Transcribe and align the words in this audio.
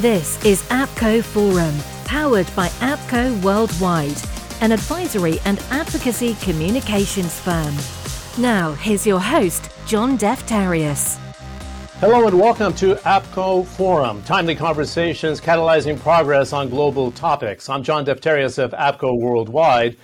This 0.00 0.44
is 0.44 0.62
APCO 0.64 1.24
Forum, 1.24 1.74
powered 2.04 2.54
by 2.54 2.68
APCO 2.68 3.42
Worldwide, 3.42 4.20
an 4.60 4.70
advisory 4.72 5.38
and 5.46 5.58
advocacy 5.70 6.34
communications 6.42 7.40
firm. 7.40 7.74
Now, 8.38 8.72
here's 8.72 9.06
your 9.06 9.20
host, 9.20 9.70
John 9.86 10.18
Defterios. 10.18 11.16
Hello 11.98 12.26
and 12.26 12.38
welcome 12.38 12.74
to 12.74 12.96
APCO 13.06 13.64
Forum, 13.64 14.22
timely 14.24 14.54
conversations 14.54 15.40
catalyzing 15.40 15.98
progress 15.98 16.52
on 16.52 16.68
global 16.68 17.10
topics. 17.10 17.70
I'm 17.70 17.82
John 17.82 18.04
Defterios 18.04 18.62
of 18.62 18.72
APCO 18.72 19.18
Worldwide. 19.18 19.96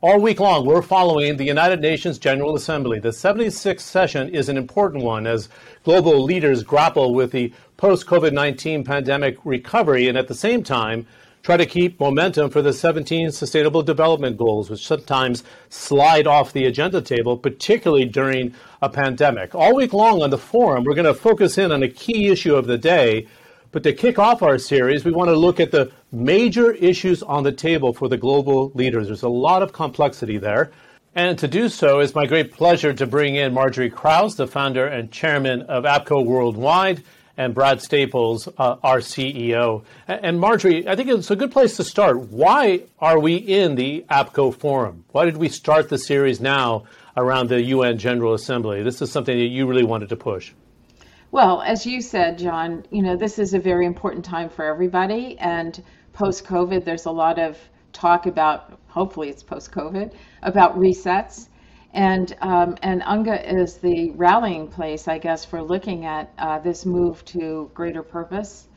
All 0.00 0.20
week 0.20 0.38
long, 0.38 0.64
we're 0.64 0.80
following 0.80 1.36
the 1.36 1.44
United 1.44 1.80
Nations 1.80 2.18
General 2.18 2.54
Assembly. 2.54 3.00
The 3.00 3.08
76th 3.08 3.80
session 3.80 4.28
is 4.28 4.48
an 4.48 4.56
important 4.56 5.02
one 5.02 5.26
as 5.26 5.48
global 5.82 6.22
leaders 6.22 6.62
grapple 6.62 7.14
with 7.14 7.32
the 7.32 7.52
post 7.76 8.06
COVID 8.06 8.32
19 8.32 8.84
pandemic 8.84 9.38
recovery 9.44 10.06
and 10.06 10.16
at 10.16 10.28
the 10.28 10.36
same 10.36 10.62
time 10.62 11.04
try 11.42 11.56
to 11.56 11.66
keep 11.66 11.98
momentum 11.98 12.48
for 12.48 12.62
the 12.62 12.72
17 12.72 13.32
Sustainable 13.32 13.82
Development 13.82 14.36
Goals, 14.36 14.70
which 14.70 14.86
sometimes 14.86 15.42
slide 15.68 16.28
off 16.28 16.52
the 16.52 16.66
agenda 16.66 17.02
table, 17.02 17.36
particularly 17.36 18.04
during 18.04 18.54
a 18.80 18.88
pandemic. 18.88 19.52
All 19.52 19.74
week 19.74 19.92
long 19.92 20.22
on 20.22 20.30
the 20.30 20.38
forum, 20.38 20.84
we're 20.84 20.94
going 20.94 21.06
to 21.06 21.14
focus 21.14 21.58
in 21.58 21.72
on 21.72 21.82
a 21.82 21.88
key 21.88 22.28
issue 22.28 22.54
of 22.54 22.68
the 22.68 22.78
day. 22.78 23.26
But 23.70 23.82
to 23.82 23.92
kick 23.92 24.18
off 24.18 24.42
our 24.42 24.56
series, 24.56 25.04
we 25.04 25.12
want 25.12 25.28
to 25.28 25.36
look 25.36 25.60
at 25.60 25.70
the 25.70 25.92
major 26.10 26.72
issues 26.72 27.22
on 27.22 27.42
the 27.42 27.52
table 27.52 27.92
for 27.92 28.08
the 28.08 28.16
global 28.16 28.70
leaders. 28.74 29.08
There's 29.08 29.22
a 29.22 29.28
lot 29.28 29.62
of 29.62 29.74
complexity 29.74 30.38
there. 30.38 30.70
And 31.14 31.38
to 31.38 31.48
do 31.48 31.68
so, 31.68 32.00
it's 32.00 32.14
my 32.14 32.26
great 32.26 32.52
pleasure 32.52 32.94
to 32.94 33.06
bring 33.06 33.34
in 33.34 33.52
Margery 33.52 33.90
Kraus, 33.90 34.36
the 34.36 34.46
founder 34.46 34.86
and 34.86 35.10
chairman 35.10 35.62
of 35.62 35.84
APCO 35.84 36.24
Worldwide, 36.24 37.02
and 37.36 37.54
Brad 37.54 37.82
Staples, 37.82 38.48
uh, 38.58 38.76
our 38.82 38.98
CEO. 38.98 39.84
And 40.06 40.40
Margery, 40.40 40.88
I 40.88 40.96
think 40.96 41.10
it's 41.10 41.30
a 41.30 41.36
good 41.36 41.52
place 41.52 41.76
to 41.76 41.84
start. 41.84 42.20
Why 42.20 42.84
are 42.98 43.18
we 43.18 43.36
in 43.36 43.74
the 43.74 44.04
APCO 44.10 44.54
Forum? 44.54 45.04
Why 45.12 45.26
did 45.26 45.36
we 45.36 45.48
start 45.48 45.88
the 45.88 45.98
series 45.98 46.40
now 46.40 46.84
around 47.16 47.48
the 47.48 47.62
UN 47.62 47.98
General 47.98 48.32
Assembly? 48.32 48.82
This 48.82 49.02
is 49.02 49.12
something 49.12 49.36
that 49.36 49.46
you 49.46 49.66
really 49.66 49.84
wanted 49.84 50.08
to 50.08 50.16
push. 50.16 50.52
Well, 51.30 51.60
as 51.60 51.84
you 51.84 52.00
said, 52.00 52.38
John, 52.38 52.84
you 52.90 53.02
know, 53.02 53.16
this 53.16 53.38
is 53.38 53.52
a 53.52 53.58
very 53.58 53.84
important 53.84 54.24
time 54.24 54.48
for 54.48 54.64
everybody. 54.64 55.38
And 55.38 55.82
post 56.12 56.44
COVID, 56.44 56.84
there's 56.84 57.04
a 57.04 57.10
lot 57.10 57.38
of 57.38 57.58
talk 57.92 58.26
about, 58.26 58.78
hopefully 58.86 59.28
it's 59.28 59.42
post 59.42 59.70
COVID, 59.72 60.12
about 60.42 60.78
resets 60.78 61.48
and 61.94 62.36
um, 62.42 62.76
and 62.82 63.02
UNGA 63.02 63.60
is 63.60 63.78
the 63.78 64.10
rallying 64.10 64.68
place, 64.68 65.08
I 65.08 65.18
guess, 65.18 65.44
for 65.44 65.62
looking 65.62 66.04
at 66.04 66.32
uh, 66.38 66.58
this 66.58 66.84
move 66.84 67.24
to 67.26 67.70
greater 67.74 68.02
purpose 68.02 68.67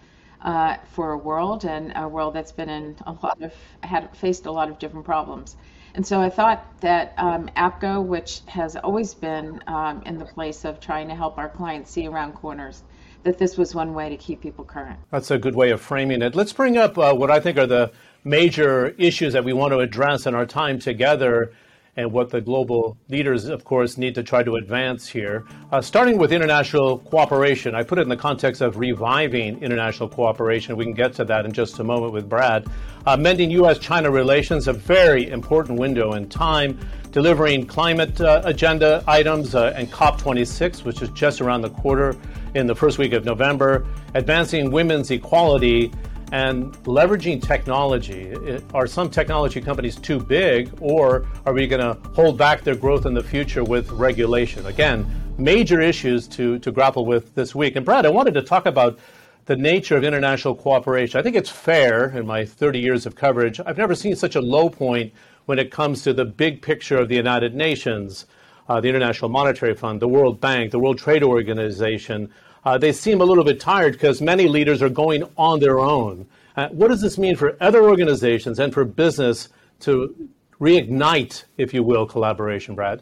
uh, 0.42 0.78
for 0.92 1.11
a 1.11 1.17
world 1.17 1.66
and 1.66 1.94
a 1.95 2.08
world 2.08 2.34
that's 2.34 2.52
been 2.52 2.70
in 2.70 2.95
a 3.06 3.11
lot 3.11 3.42
of 3.42 3.53
had 3.84 4.16
faced 4.16 4.45
a 4.45 4.52
lot 4.52 4.70
of 4.70 4.80
different 4.80 5.06
problems. 5.06 5.56
And 5.94 6.08
so 6.08 6.22
I 6.22 6.30
thought 6.30 6.66
that 6.81 7.14
um, 7.17 7.50
APCO, 7.58 8.03
which 8.06 8.42
has 8.48 8.75
always 8.78 9.14
been 9.14 9.61
um, 9.67 10.03
in 10.06 10.17
the 10.17 10.25
place 10.25 10.64
of 10.64 10.80
trying 10.80 11.09
to 11.09 11.16
help 11.16 11.38
our 11.38 11.50
clients 11.50 11.92
see 11.92 12.08
around 12.08 12.33
corners, 12.33 12.83
that 13.23 13.38
this 13.38 13.58
was 13.58 13.75
one 13.75 13.94
way 13.94 14.09
to 14.09 14.17
keep 14.17 14.42
people 14.42 14.64
current. 14.64 15.00
That's 15.11 15.31
a 15.31 15.38
good 15.38 15.56
way 15.56 15.72
of 15.72 15.81
framing 15.81 16.22
it. 16.22 16.33
Let's 16.33 16.53
bring 16.53 16.78
up 16.78 16.98
uh, 16.98 17.14
what 17.14 17.30
I 17.30 17.39
think 17.39 17.58
are 17.58 17.67
the 17.67 17.92
major 18.23 18.89
issues 18.98 19.33
that 19.33 19.44
we 19.44 19.53
want 19.53 19.73
to 19.73 19.80
address 19.80 20.26
in 20.26 20.33
our 20.33 20.45
time 20.45 20.80
together 20.80 21.52
and 21.97 22.11
what 22.11 22.30
the 22.30 22.39
global 22.39 22.97
leaders, 23.09 23.45
of 23.45 23.66
course, 23.66 23.97
need 23.97 24.16
to 24.16 24.23
try 24.23 24.44
to 24.44 24.56
advance 24.56 25.08
here. 25.08 25.45
Uh, 25.72 25.81
starting 25.81 26.17
with 26.17 26.31
international 26.31 27.00
cooperation, 27.00 27.75
I 27.75 27.83
put 27.83 28.00
it 28.00 28.03
in 28.03 28.09
the 28.09 28.16
context 28.16 28.61
of 28.61 28.78
reviving 28.78 29.61
international 29.61 30.08
cooperation. 30.08 30.78
We 30.78 30.86
can 30.86 30.94
get 30.94 31.14
to 31.16 31.25
that 31.25 31.45
in 31.45 31.52
just 31.52 31.80
a 31.80 31.83
moment 31.83 32.14
with 32.14 32.30
Brad. 32.30 32.66
Uh, 33.06 33.17
mending 33.17 33.52
U.S. 33.52 33.78
China 33.78 34.09
relations, 34.09 34.67
a 34.67 34.73
very 34.73 35.30
important 35.30 35.80
window 35.80 36.14
in 36.14 36.30
time. 36.30 36.80
Delivering 37.11 37.67
climate 37.67 38.22
uh, 38.22 38.42
agenda 38.45 39.04
items 39.05 39.54
uh, 39.54 39.73
and 39.76 39.92
COP26, 39.92 40.86
which 40.86 41.02
is 41.02 41.10
just 41.10 41.42
around 41.42 41.61
the 41.61 41.70
quarter 41.70 42.16
in 42.55 42.67
the 42.67 42.76
first 42.76 42.99
week 42.99 43.11
of 43.11 43.26
November. 43.26 43.86
Advancing 44.14 44.71
women's 44.71 45.11
equality 45.11 45.92
and 46.31 46.73
leveraging 46.83 47.42
technology. 47.42 48.33
Are 48.73 48.87
some 48.87 49.09
technology 49.09 49.61
companies 49.61 49.97
too 49.97 50.19
big, 50.19 50.71
or 50.80 51.27
are 51.45 51.53
we 51.53 51.67
going 51.67 51.81
to 51.81 52.02
hold 52.11 52.37
back 52.37 52.64
their 52.64 52.75
growth 52.75 53.05
in 53.05 53.14
the 53.14 53.23
future 53.23 53.64
with 53.64 53.89
regulation? 53.92 54.65
Again, 54.65 55.05
major 55.37 55.81
issues 55.81 56.27
to, 56.30 56.59
to 56.59 56.71
grapple 56.71 57.05
with 57.05 57.36
this 57.36 57.53
week. 57.53 57.75
And 57.75 57.86
Brad, 57.86 58.05
I 58.05 58.09
wanted 58.09 58.33
to 58.36 58.42
talk 58.42 58.65
about 58.65 58.97
the 59.45 59.55
nature 59.55 59.97
of 59.97 60.03
international 60.03 60.55
cooperation. 60.55 61.19
I 61.19 61.23
think 61.23 61.36
it's 61.36 61.49
fair 61.49 62.09
in 62.17 62.25
my 62.25 62.45
30 62.45 62.80
years 62.80 63.05
of 63.05 63.15
coverage. 63.15 63.59
I've 63.65 63.77
never 63.77 63.95
seen 63.95 64.15
such 64.15 64.36
a 64.36 64.42
low 64.42 64.69
point 64.69 65.13
when 65.48 65.59
it 65.59 65.71
comes 65.71 66.03
to 66.03 66.13
the 66.13 66.23
big 66.23 66.61
picture 66.61 66.98
of 66.98 67.09
the 67.09 67.15
United 67.15 67.55
Nations, 67.55 68.27
uh, 68.69 68.80
the 68.80 68.87
International 68.87 69.30
Monetary 69.30 69.73
Fund, 69.73 69.99
the 69.99 70.08
World 70.08 70.39
Bank, 70.39 70.71
the 70.71 70.80
World 70.80 70.98
Trade 70.98 71.23
Organization, 71.23 72.31
uh, 72.66 72.77
they 72.77 72.92
seem 72.92 73.22
a 73.22 73.26
little 73.26 73.44
bit 73.44 73.60
tired 73.60 73.94
because 73.94 74.22
many 74.22 74.48
leaders 74.48 74.82
are 74.82 74.89
going 74.89 75.23
on 75.38 75.60
their 75.60 75.80
own. 75.80 76.27
Uh, 76.55 76.67
what 76.70 76.89
does 76.89 77.02
this 77.02 77.17
mean 77.17 77.36
for 77.36 77.55
other 77.61 77.83
organizations 77.83 78.60
and 78.60 78.73
for 78.73 78.86
business 78.86 79.49
to 79.80 80.30
reignite, 80.60 81.44
if 81.58 81.73
you 81.73 81.83
will, 81.83 82.05
collaboration, 82.05 82.76
Brad? 82.76 83.02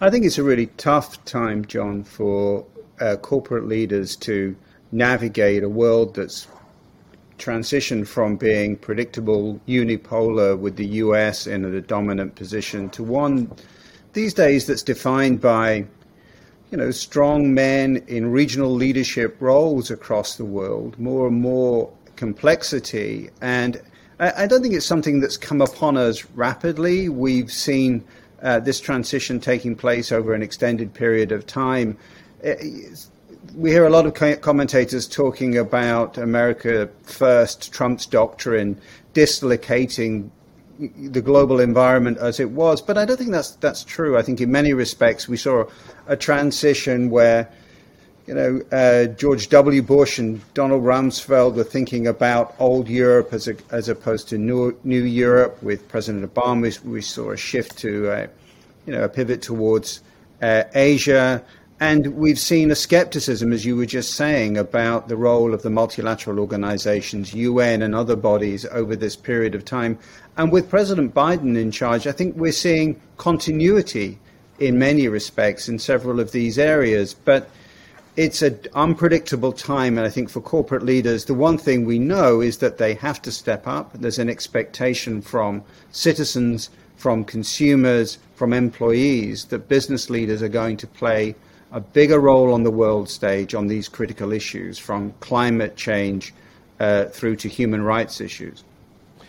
I 0.00 0.10
think 0.10 0.24
it's 0.24 0.38
a 0.38 0.42
really 0.42 0.66
tough 0.76 1.24
time, 1.24 1.64
John, 1.64 2.04
for 2.04 2.66
uh, 3.00 3.16
corporate 3.16 3.66
leaders 3.66 4.16
to 4.16 4.56
navigate 4.90 5.62
a 5.62 5.68
world 5.68 6.14
that's 6.14 6.46
transitioned 7.38 8.06
from 8.06 8.36
being 8.36 8.76
predictable 8.76 9.60
unipolar 9.66 10.58
with 10.58 10.76
the 10.76 10.86
US 10.86 11.46
in 11.46 11.64
a 11.64 11.80
dominant 11.80 12.34
position 12.34 12.88
to 12.90 13.02
one 13.02 13.50
these 14.12 14.34
days 14.34 14.66
that's 14.66 14.82
defined 14.82 15.40
by 15.40 15.86
you 16.72 16.78
know, 16.78 16.90
strong 16.90 17.52
men 17.52 18.02
in 18.08 18.32
regional 18.32 18.72
leadership 18.74 19.36
roles 19.40 19.90
across 19.90 20.36
the 20.36 20.44
world, 20.44 20.98
more 20.98 21.28
and 21.28 21.38
more 21.38 21.92
complexity. 22.16 23.28
And 23.42 23.80
I, 24.18 24.44
I 24.44 24.46
don't 24.46 24.62
think 24.62 24.72
it's 24.72 24.86
something 24.86 25.20
that's 25.20 25.36
come 25.36 25.60
upon 25.60 25.98
us 25.98 26.24
rapidly. 26.34 27.10
We've 27.10 27.52
seen 27.52 28.02
uh, 28.42 28.58
this 28.60 28.80
transition 28.80 29.38
taking 29.38 29.76
place 29.76 30.10
over 30.10 30.32
an 30.32 30.42
extended 30.42 30.94
period 30.94 31.30
of 31.30 31.46
time. 31.46 31.98
Uh, 32.42 32.54
we 33.54 33.70
hear 33.70 33.84
a 33.84 33.90
lot 33.90 34.06
of 34.06 34.40
commentators 34.40 35.06
talking 35.06 35.58
about 35.58 36.16
America 36.16 36.88
first, 37.02 37.70
Trump's 37.70 38.06
doctrine, 38.06 38.80
dislocating 39.12 40.32
the 40.78 41.20
global 41.20 41.60
environment 41.60 42.18
as 42.18 42.40
it 42.40 42.50
was. 42.50 42.82
But 42.82 42.98
I 42.98 43.04
don't 43.04 43.16
think 43.16 43.30
that's 43.30 43.52
that's 43.56 43.84
true. 43.84 44.18
I 44.18 44.22
think 44.22 44.40
in 44.40 44.50
many 44.50 44.72
respects 44.72 45.28
we 45.28 45.36
saw 45.36 45.64
a 46.06 46.16
transition 46.16 47.10
where, 47.10 47.48
you 48.26 48.34
know, 48.34 48.62
uh, 48.72 49.06
George 49.14 49.48
W. 49.48 49.82
Bush 49.82 50.18
and 50.18 50.40
Donald 50.54 50.82
Rumsfeld 50.82 51.54
were 51.54 51.64
thinking 51.64 52.06
about 52.06 52.54
old 52.58 52.88
Europe 52.88 53.32
as 53.32 53.48
a, 53.48 53.56
as 53.70 53.88
opposed 53.88 54.28
to 54.28 54.38
new, 54.38 54.76
new 54.84 55.02
Europe. 55.02 55.62
With 55.62 55.88
President 55.88 56.32
Obama, 56.32 56.82
we, 56.84 56.90
we 56.90 57.02
saw 57.02 57.30
a 57.30 57.36
shift 57.36 57.78
to, 57.78 58.10
uh, 58.10 58.26
you 58.86 58.92
know, 58.92 59.04
a 59.04 59.08
pivot 59.08 59.42
towards 59.42 60.00
uh, 60.40 60.64
Asia. 60.74 61.42
And 61.82 62.14
we've 62.14 62.38
seen 62.38 62.70
a 62.70 62.76
skepticism, 62.76 63.52
as 63.52 63.64
you 63.64 63.74
were 63.74 63.86
just 63.86 64.14
saying, 64.14 64.56
about 64.56 65.08
the 65.08 65.16
role 65.16 65.52
of 65.52 65.62
the 65.62 65.68
multilateral 65.68 66.38
organizations, 66.38 67.34
UN 67.34 67.82
and 67.82 67.92
other 67.92 68.14
bodies 68.14 68.64
over 68.66 68.94
this 68.94 69.16
period 69.16 69.56
of 69.56 69.64
time. 69.64 69.98
And 70.36 70.52
with 70.52 70.70
President 70.70 71.12
Biden 71.12 71.58
in 71.58 71.72
charge, 71.72 72.06
I 72.06 72.12
think 72.12 72.36
we're 72.36 72.52
seeing 72.52 73.00
continuity 73.16 74.20
in 74.60 74.78
many 74.78 75.08
respects 75.08 75.68
in 75.68 75.80
several 75.80 76.20
of 76.20 76.30
these 76.30 76.56
areas. 76.56 77.14
But 77.14 77.50
it's 78.14 78.42
an 78.42 78.60
unpredictable 78.74 79.52
time, 79.52 79.98
and 79.98 80.06
I 80.06 80.10
think 80.10 80.30
for 80.30 80.40
corporate 80.40 80.84
leaders, 80.84 81.24
the 81.24 81.34
one 81.34 81.58
thing 81.58 81.84
we 81.84 81.98
know 81.98 82.40
is 82.40 82.58
that 82.58 82.78
they 82.78 82.94
have 82.94 83.20
to 83.22 83.32
step 83.32 83.66
up. 83.66 83.90
There's 83.94 84.20
an 84.20 84.30
expectation 84.30 85.20
from 85.20 85.64
citizens, 85.90 86.70
from 86.94 87.24
consumers, 87.24 88.18
from 88.36 88.52
employees 88.52 89.46
that 89.46 89.68
business 89.68 90.08
leaders 90.10 90.44
are 90.44 90.48
going 90.48 90.76
to 90.76 90.86
play 90.86 91.34
a 91.72 91.80
bigger 91.80 92.20
role 92.20 92.52
on 92.52 92.62
the 92.62 92.70
world 92.70 93.08
stage 93.08 93.54
on 93.54 93.66
these 93.66 93.88
critical 93.88 94.32
issues, 94.32 94.78
from 94.78 95.12
climate 95.20 95.74
change 95.76 96.34
uh, 96.78 97.06
through 97.06 97.36
to 97.36 97.48
human 97.48 97.82
rights 97.82 98.20
issues. 98.20 98.64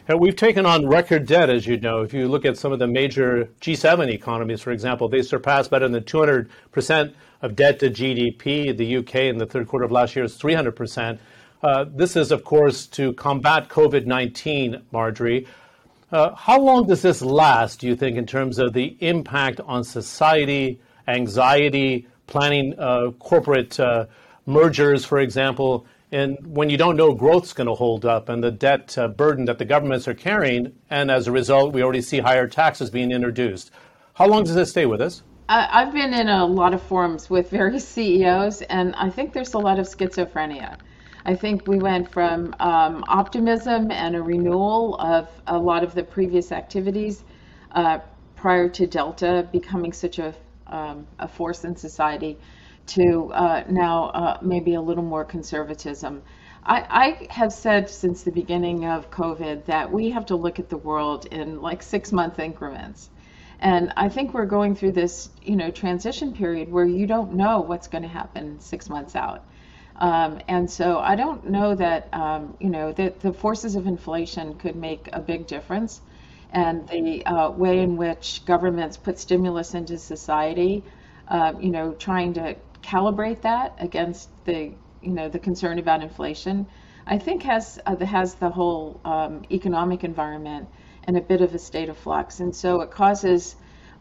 We've 0.09 0.35
taken 0.35 0.65
on 0.65 0.85
record 0.85 1.25
debt, 1.25 1.49
as 1.49 1.65
you 1.65 1.79
know. 1.79 2.01
If 2.01 2.13
you 2.13 2.27
look 2.27 2.43
at 2.43 2.57
some 2.57 2.73
of 2.73 2.79
the 2.79 2.87
major 2.87 3.47
G7 3.61 4.11
economies, 4.11 4.59
for 4.59 4.71
example, 4.71 5.07
they 5.07 5.21
surpassed 5.21 5.71
better 5.71 5.87
than 5.87 6.03
200% 6.03 7.13
of 7.41 7.55
debt 7.55 7.79
to 7.79 7.89
GDP. 7.89 8.75
The 8.75 8.97
UK 8.97 9.15
in 9.15 9.37
the 9.37 9.45
third 9.45 9.69
quarter 9.69 9.85
of 9.85 9.93
last 9.93 10.13
year 10.13 10.25
is 10.25 10.37
300%. 10.37 11.19
Uh, 11.61 11.85
this 11.87 12.17
is, 12.17 12.33
of 12.33 12.43
course, 12.43 12.85
to 12.87 13.13
combat 13.13 13.69
COVID 13.69 14.05
19, 14.05 14.81
Margery. 14.91 15.47
Uh, 16.11 16.35
how 16.35 16.59
long 16.59 16.85
does 16.85 17.01
this 17.01 17.21
last, 17.21 17.79
do 17.79 17.87
you 17.87 17.95
think, 17.95 18.17
in 18.17 18.25
terms 18.25 18.59
of 18.59 18.73
the 18.73 18.97
impact 18.99 19.61
on 19.61 19.85
society, 19.85 20.81
anxiety, 21.07 22.07
planning 22.27 22.77
uh, 22.79 23.11
corporate 23.19 23.79
uh, 23.79 24.05
mergers, 24.45 25.05
for 25.05 25.19
example, 25.19 25.85
and 26.11 26.37
when 26.45 26.69
you 26.69 26.77
don't 26.77 26.95
know 26.95 27.13
growth's 27.13 27.53
going 27.53 27.67
to 27.67 27.73
hold 27.73 28.05
up 28.05 28.29
and 28.29 28.43
the 28.43 28.51
debt 28.51 28.95
uh, 28.97 29.07
burden 29.07 29.45
that 29.45 29.57
the 29.57 29.65
governments 29.65 30.07
are 30.07 30.13
carrying, 30.13 30.71
and 30.89 31.09
as 31.09 31.27
a 31.27 31.31
result, 31.31 31.73
we 31.73 31.81
already 31.81 32.01
see 32.01 32.19
higher 32.19 32.47
taxes 32.47 32.89
being 32.91 33.11
introduced. 33.11 33.71
How 34.13 34.27
long 34.27 34.43
does 34.43 34.53
this 34.53 34.69
stay 34.69 34.85
with 34.85 35.01
us? 35.01 35.23
I've 35.49 35.91
been 35.91 36.13
in 36.13 36.29
a 36.29 36.45
lot 36.45 36.73
of 36.73 36.81
forums 36.81 37.29
with 37.29 37.49
various 37.49 37.87
CEOs, 37.87 38.61
and 38.63 38.95
I 38.95 39.09
think 39.09 39.33
there's 39.33 39.55
a 39.55 39.59
lot 39.59 39.77
of 39.77 39.87
schizophrenia. 39.87 40.77
I 41.25 41.35
think 41.35 41.67
we 41.67 41.79
went 41.79 42.11
from 42.11 42.55
um, 42.59 43.03
optimism 43.07 43.91
and 43.91 44.15
a 44.15 44.21
renewal 44.21 44.95
of 44.95 45.29
a 45.47 45.57
lot 45.57 45.83
of 45.83 45.95
the 45.95 46.03
previous 46.03 46.51
activities 46.51 47.23
uh, 47.71 47.99
prior 48.35 48.69
to 48.69 48.85
Delta 48.87 49.47
becoming 49.51 49.93
such 49.93 50.19
a, 50.19 50.33
um, 50.73 51.07
a 51.19 51.27
force 51.27 51.63
in 51.63 51.75
society 51.75 52.37
to 52.87 53.31
uh, 53.33 53.63
now 53.69 54.05
uh, 54.05 54.37
maybe 54.41 54.73
a 54.73 54.81
little 54.81 55.03
more 55.03 55.23
conservatism. 55.23 56.21
I, 56.65 57.27
I, 57.29 57.33
have 57.33 57.51
said 57.51 57.89
since 57.89 58.23
the 58.23 58.31
beginning 58.31 58.85
of 58.85 59.11
COVID 59.11 59.65
that 59.65 59.91
we 59.91 60.11
have 60.11 60.25
to 60.27 60.35
look 60.35 60.59
at 60.59 60.69
the 60.69 60.77
world 60.77 61.25
in 61.25 61.61
like 61.61 61.83
six 61.83 62.11
month 62.11 62.39
increments. 62.39 63.09
And 63.59 63.93
I 63.95 64.09
think 64.09 64.33
we're 64.33 64.45
going 64.45 64.75
through 64.75 64.93
this, 64.93 65.29
you 65.41 65.55
know, 65.55 65.71
transition 65.71 66.33
period 66.33 66.71
where 66.71 66.85
you 66.85 67.05
don't 67.05 67.33
know 67.33 67.61
what's 67.61 67.87
going 67.87 68.01
to 68.03 68.09
happen 68.09 68.59
six 68.59 68.89
months 68.89 69.15
out. 69.15 69.45
Um, 69.95 70.39
and 70.47 70.69
so 70.69 70.99
I 70.99 71.15
don't 71.15 71.49
know 71.49 71.75
that, 71.75 72.09
um, 72.13 72.57
you 72.59 72.69
know, 72.69 72.91
that 72.93 73.19
the 73.19 73.31
forces 73.31 73.75
of 73.75 73.85
inflation 73.85 74.55
could 74.55 74.75
make 74.75 75.09
a 75.13 75.19
big 75.19 75.47
difference. 75.47 76.01
And 76.53 76.87
the 76.87 77.25
uh, 77.25 77.49
way 77.49 77.79
in 77.79 77.97
which 77.97 78.43
governments 78.45 78.95
put 78.95 79.19
stimulus 79.19 79.73
into 79.73 79.97
society, 79.97 80.83
uh, 81.27 81.53
you 81.59 81.71
know, 81.71 81.93
trying 81.93 82.33
to 82.35 82.55
calibrate 82.83 83.41
that 83.41 83.73
against 83.79 84.29
the 84.45 84.71
you 85.01 85.11
know 85.11 85.29
the 85.29 85.39
concern 85.39 85.79
about 85.79 86.01
inflation, 86.01 86.67
I 87.07 87.17
think 87.17 87.43
has 87.43 87.79
uh, 87.85 87.95
has 88.05 88.35
the 88.35 88.49
whole 88.49 88.99
um, 89.03 89.43
economic 89.51 90.03
environment 90.03 90.67
in 91.07 91.15
a 91.15 91.21
bit 91.21 91.41
of 91.41 91.53
a 91.53 91.59
state 91.59 91.89
of 91.89 91.97
flux, 91.97 92.39
and 92.39 92.55
so 92.55 92.81
it 92.81 92.91
causes 92.91 93.55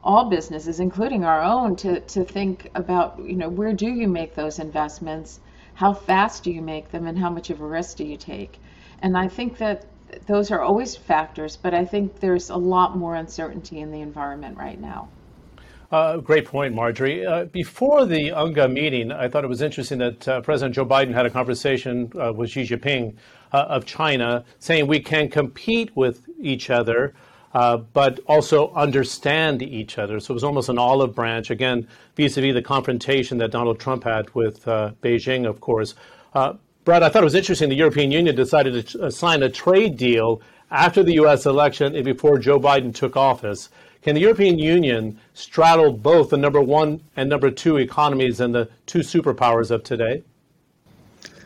all 0.05 0.29
businesses, 0.29 0.79
including 0.81 1.25
our 1.25 1.43
own, 1.43 1.77
to 1.77 2.01
to 2.01 2.25
think 2.25 2.71
about 2.75 3.19
you 3.25 3.37
know 3.37 3.49
where 3.49 3.73
do 3.73 3.89
you 3.89 4.09
make 4.09 4.35
those 4.35 4.59
investments, 4.59 5.41
how 5.75 5.93
fast 5.93 6.45
do 6.45 6.53
you 6.53 6.63
make 6.63 6.91
them, 6.91 7.07
and 7.07 7.19
how 7.19 7.31
much 7.31 7.51
of 7.51 7.61
a 7.61 7.67
risk 7.67 7.97
do 7.97 8.05
you 8.05 8.17
take, 8.17 8.61
and 9.01 9.17
I 9.17 9.29
think 9.29 9.59
that 9.59 9.87
those 10.27 10.51
are 10.51 10.61
always 10.61 10.97
factors, 10.97 11.57
but 11.57 11.75
I 11.75 11.85
think 11.85 12.21
there's 12.21 12.51
a 12.51 12.57
lot 12.57 12.97
more 12.97 13.15
uncertainty 13.17 13.81
in 13.81 13.91
the 13.91 14.01
environment 14.01 14.57
right 14.57 14.81
now. 14.81 15.09
Uh, 15.93 16.17
great 16.17 16.47
point, 16.47 16.75
Margery. 16.75 17.27
Uh, 17.27 17.45
before 17.45 18.07
the 18.07 18.31
UNGA 18.31 18.73
meeting, 18.73 19.13
I 19.13 19.29
thought 19.29 19.45
it 19.45 19.49
was 19.49 19.61
interesting 19.61 19.99
that 19.99 20.27
uh, 20.27 20.41
President 20.41 20.75
Joe 20.75 20.87
Biden 20.87 21.13
had 21.13 21.27
a 21.27 21.31
conversation 21.31 22.11
uh, 22.19 22.33
with 22.33 22.49
Xi 22.49 22.63
Jinping 22.63 23.15
uh, 23.53 23.67
of 23.69 23.85
China, 23.85 24.43
saying 24.59 24.87
we 24.87 25.01
can 25.01 25.29
compete 25.29 25.95
with 25.95 26.27
each 26.41 26.71
other, 26.71 27.13
uh, 27.53 27.77
but 27.77 28.21
also 28.27 28.73
understand 28.73 29.63
each 29.63 29.99
other. 29.99 30.19
So 30.19 30.33
it 30.33 30.35
was 30.35 30.45
almost 30.45 30.71
an 30.71 30.79
olive 30.79 31.15
branch, 31.15 31.51
again, 31.51 31.87
vis 32.17 32.39
a 32.39 32.41
vis 32.41 32.55
the 32.55 32.63
confrontation 32.63 33.37
that 33.39 33.51
Donald 33.51 33.79
Trump 33.79 34.05
had 34.05 34.35
with 34.35 34.65
Beijing, 34.65 35.47
of 35.47 35.61
course. 35.61 35.95
Brad, 36.85 37.05
I 37.05 37.09
thought 37.09 37.23
it 37.23 37.25
was 37.25 37.37
interesting 37.37 37.69
the 37.69 37.77
European 37.77 38.11
Union 38.11 38.35
decided 38.35 38.89
to 38.89 39.11
sign 39.13 39.45
a 39.45 39.49
trade 39.49 39.97
deal 39.97 40.43
after 40.71 41.05
the 41.05 41.15
U.S. 41.15 41.47
election 41.47 41.95
and 41.95 42.05
before 42.05 42.39
Joe 42.39 42.59
Biden 42.59 42.93
took 42.93 43.17
office. 43.17 43.69
Can 44.03 44.17
the 44.17 44.21
European 44.21 44.59
Union 44.59 45.21
straddle 45.33 45.93
both 45.93 46.31
the 46.31 46.37
number 46.37 46.61
one 46.61 47.01
and 47.15 47.31
number 47.31 47.53
two 47.53 47.77
economies 47.77 48.41
and 48.41 48.53
the 48.53 48.69
two 48.87 48.99
superpowers 48.99 49.71
of 49.71 49.85
today? 49.85 50.25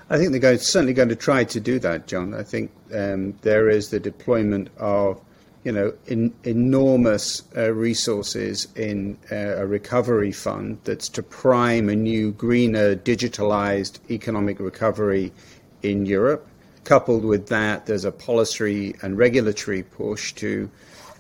I 0.09 0.17
think 0.17 0.31
they're 0.31 0.41
going, 0.41 0.59
certainly 0.59 0.95
going 0.95 1.11
to 1.11 1.17
try 1.17 1.45
to 1.45 1.61
do 1.61 1.79
that, 1.81 2.07
John. 2.07 2.33
I 2.33 2.43
think 2.43 2.71
um, 2.95 3.35
there 3.43 3.69
is 3.69 3.91
the 3.91 4.01
deployment 4.01 4.71
of, 4.79 5.21
you 5.67 5.73
know, 5.73 5.93
in, 6.07 6.33
enormous 6.45 7.43
uh, 7.57 7.73
resources 7.73 8.69
in 8.77 9.19
uh, 9.33 9.35
a 9.35 9.67
recovery 9.67 10.31
fund 10.31 10.79
that's 10.85 11.09
to 11.09 11.25
prime 11.25 11.89
a 11.89 11.97
new, 11.97 12.31
greener, 12.31 12.95
digitalized 12.95 13.99
economic 14.09 14.61
recovery 14.61 15.33
in 15.83 16.07
Europe. 16.07 16.47
Coupled 16.85 17.25
with 17.25 17.49
that, 17.49 17.87
there's 17.87 18.05
a 18.05 18.13
policy 18.13 18.95
and 19.03 19.19
regulatory 19.19 19.83
push 19.83 20.33
to 20.35 20.71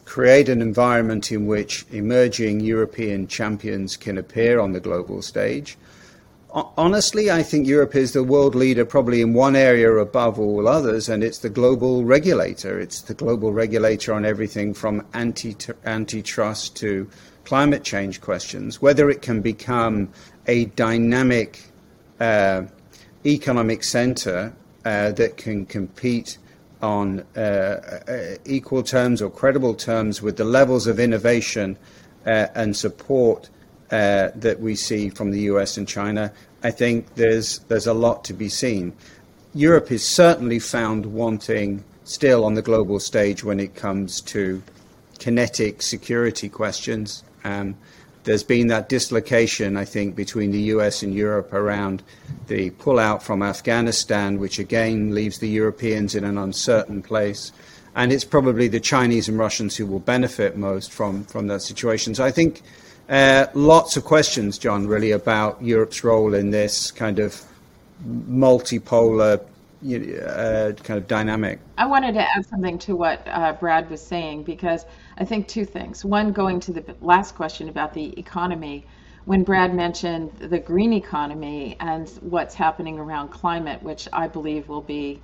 create 0.04 0.48
an 0.48 0.62
environment 0.62 1.32
in 1.32 1.46
which 1.46 1.84
emerging 1.90 2.60
European 2.60 3.26
champions 3.26 3.96
can 3.96 4.16
appear 4.16 4.60
on 4.60 4.70
the 4.70 4.78
global 4.78 5.22
stage. 5.22 5.76
Honestly, 6.56 7.30
I 7.30 7.42
think 7.42 7.66
Europe 7.66 7.94
is 7.94 8.14
the 8.14 8.24
world 8.24 8.54
leader 8.54 8.86
probably 8.86 9.20
in 9.20 9.34
one 9.34 9.54
area 9.54 9.92
above 9.92 10.40
all 10.40 10.66
others, 10.66 11.06
and 11.06 11.22
it's 11.22 11.40
the 11.40 11.50
global 11.50 12.02
regulator. 12.02 12.80
It's 12.80 13.02
the 13.02 13.12
global 13.12 13.52
regulator 13.52 14.14
on 14.14 14.24
everything 14.24 14.72
from 14.72 15.06
anti 15.12 15.54
antitrust 15.84 16.74
to 16.76 17.10
climate 17.44 17.84
change 17.84 18.22
questions. 18.22 18.80
Whether 18.80 19.10
it 19.10 19.20
can 19.20 19.42
become 19.42 20.08
a 20.46 20.64
dynamic 20.64 21.62
uh, 22.20 22.62
economic 23.26 23.84
center 23.84 24.54
uh, 24.86 25.12
that 25.12 25.36
can 25.36 25.66
compete 25.66 26.38
on 26.80 27.22
uh, 27.36 28.00
uh, 28.08 28.36
equal 28.46 28.82
terms 28.82 29.20
or 29.20 29.28
credible 29.28 29.74
terms 29.74 30.22
with 30.22 30.38
the 30.38 30.44
levels 30.44 30.86
of 30.86 30.98
innovation 30.98 31.76
uh, 32.24 32.46
and 32.54 32.74
support 32.74 33.50
uh, 33.90 34.30
that 34.34 34.60
we 34.60 34.74
see 34.74 35.08
from 35.08 35.30
the 35.30 35.40
US 35.40 35.76
and 35.76 35.86
China, 35.86 36.32
I 36.62 36.70
think 36.70 37.14
there's, 37.14 37.60
there's 37.68 37.86
a 37.86 37.94
lot 37.94 38.24
to 38.24 38.32
be 38.32 38.48
seen. 38.48 38.92
Europe 39.54 39.90
is 39.90 40.06
certainly 40.06 40.58
found 40.58 41.06
wanting 41.06 41.84
still 42.04 42.44
on 42.44 42.54
the 42.54 42.62
global 42.62 43.00
stage 43.00 43.42
when 43.42 43.58
it 43.60 43.74
comes 43.74 44.20
to 44.20 44.62
kinetic 45.18 45.82
security 45.82 46.48
questions. 46.48 47.22
Um, 47.44 47.76
there's 48.24 48.42
been 48.42 48.66
that 48.66 48.88
dislocation, 48.88 49.76
I 49.76 49.84
think, 49.84 50.16
between 50.16 50.50
the 50.50 50.60
US 50.74 51.02
and 51.02 51.14
Europe 51.14 51.52
around 51.52 52.02
the 52.48 52.70
pullout 52.72 53.22
from 53.22 53.42
Afghanistan, 53.42 54.38
which 54.38 54.58
again 54.58 55.14
leaves 55.14 55.38
the 55.38 55.48
Europeans 55.48 56.14
in 56.14 56.24
an 56.24 56.36
uncertain 56.36 57.02
place. 57.02 57.52
And 57.94 58.12
it's 58.12 58.24
probably 58.24 58.68
the 58.68 58.80
Chinese 58.80 59.28
and 59.28 59.38
Russians 59.38 59.76
who 59.76 59.86
will 59.86 60.00
benefit 60.00 60.56
most 60.56 60.92
from, 60.92 61.24
from 61.24 61.46
that 61.46 61.62
situation. 61.62 62.14
So 62.14 62.24
I 62.24 62.30
think 62.32 62.62
lots 63.08 63.96
of 63.96 64.04
questions, 64.04 64.58
John, 64.58 64.86
really, 64.86 65.12
about 65.12 65.62
Europe's 65.62 66.02
role 66.04 66.34
in 66.34 66.50
this 66.50 66.90
kind 66.90 67.18
of 67.18 67.40
multipolar 68.04 69.40
uh, 69.86 70.72
kind 70.82 70.98
of 70.98 71.06
dynamic. 71.06 71.60
I 71.78 71.86
wanted 71.86 72.14
to 72.14 72.20
add 72.20 72.46
something 72.46 72.78
to 72.80 72.96
what 72.96 73.22
uh, 73.26 73.52
Brad 73.52 73.88
was 73.90 74.00
saying 74.00 74.44
because 74.44 74.84
I 75.18 75.24
think 75.24 75.48
two 75.48 75.64
things. 75.64 76.04
One, 76.04 76.32
going 76.32 76.60
to 76.60 76.72
the 76.72 76.96
last 77.00 77.34
question 77.34 77.68
about 77.68 77.94
the 77.94 78.18
economy, 78.18 78.84
when 79.26 79.42
Brad 79.42 79.74
mentioned 79.74 80.32
the 80.38 80.58
green 80.58 80.92
economy 80.92 81.76
and 81.80 82.08
what's 82.20 82.54
happening 82.54 82.98
around 82.98 83.28
climate, 83.28 83.82
which 83.82 84.08
I 84.12 84.28
believe 84.28 84.68
will 84.68 84.82
be 84.82 85.20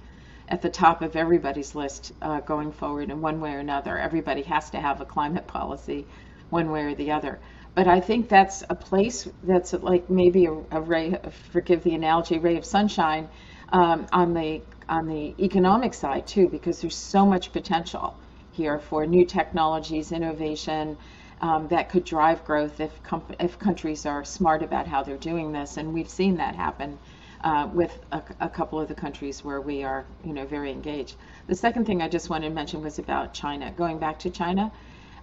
at 0.49 0.61
the 0.61 0.71
top 0.71 1.03
of 1.03 1.17
everybody's 1.17 1.75
list 1.75 2.13
uh, 2.21 2.41
going 2.41 2.73
forward 2.73 3.11
in 3.11 3.21
one 3.21 3.41
way 3.41 3.55
or 3.55 3.59
another. 3.59 3.97
Everybody 3.97 4.43
has 4.43 4.71
to 4.71 4.81
have 4.81 5.01
a 5.01 5.05
climate 5.05 5.47
policy 5.47 6.05
one 6.51 6.71
way 6.71 6.83
or 6.83 6.95
the 6.95 7.11
other. 7.13 7.39
But 7.75 7.89
I 7.89 8.01
think 8.01 8.29
that's 8.29 8.63
a 8.69 8.75
place 8.75 9.27
that's 9.43 9.73
like 9.73 10.11
maybe 10.11 10.45
a, 10.45 10.53
a 10.71 10.81
ray, 10.81 11.17
forgive 11.53 11.83
the 11.83 11.95
analogy, 11.95 12.39
ray 12.39 12.57
of 12.57 12.65
sunshine 12.67 13.29
um, 13.73 14.07
on 14.13 14.35
the 14.35 14.61
on 14.89 15.07
the 15.07 15.35
economic 15.39 15.95
side 15.95 16.27
too, 16.27 16.49
because 16.49 16.83
there's 16.83 16.97
so 16.97 17.25
much 17.25 17.51
potential 17.53 18.15
here 18.51 18.79
for 18.79 19.07
new 19.07 19.25
technologies, 19.25 20.13
innovation 20.13 20.99
um, 21.41 21.67
that 21.69 21.89
could 21.89 22.05
drive 22.05 22.45
growth 22.45 22.79
if 22.79 22.93
if 23.41 23.59
countries 23.59 24.05
are 24.05 24.23
smart 24.23 24.63
about 24.63 24.87
how 24.87 25.03
they're 25.03 25.17
doing 25.17 25.53
this, 25.53 25.79
and 25.79 25.95
we've 25.95 26.11
seen 26.11 26.37
that 26.37 26.55
happen. 26.55 26.99
Uh, 27.45 27.69
with 27.75 27.99
a, 28.13 28.23
a, 28.39 28.49
couple 28.49 28.79
of 28.79 28.87
the 28.87 28.95
countries 28.95 29.43
where 29.43 29.61
we 29.61 29.83
are, 29.83 30.05
you 30.25 30.33
know, 30.33 30.47
very 30.47 30.71
engaged. 30.71 31.17
The 31.49 31.57
second 31.57 31.87
thing 31.87 32.01
I 32.01 32.09
just 32.09 32.31
wanted 32.31 32.51
to 32.51 32.55
mention 32.55 32.83
was 32.83 33.01
about 33.01 33.35
China. 33.35 33.73
Going 33.73 33.99
back 33.99 34.21
to 34.21 34.31
China, 34.31 34.71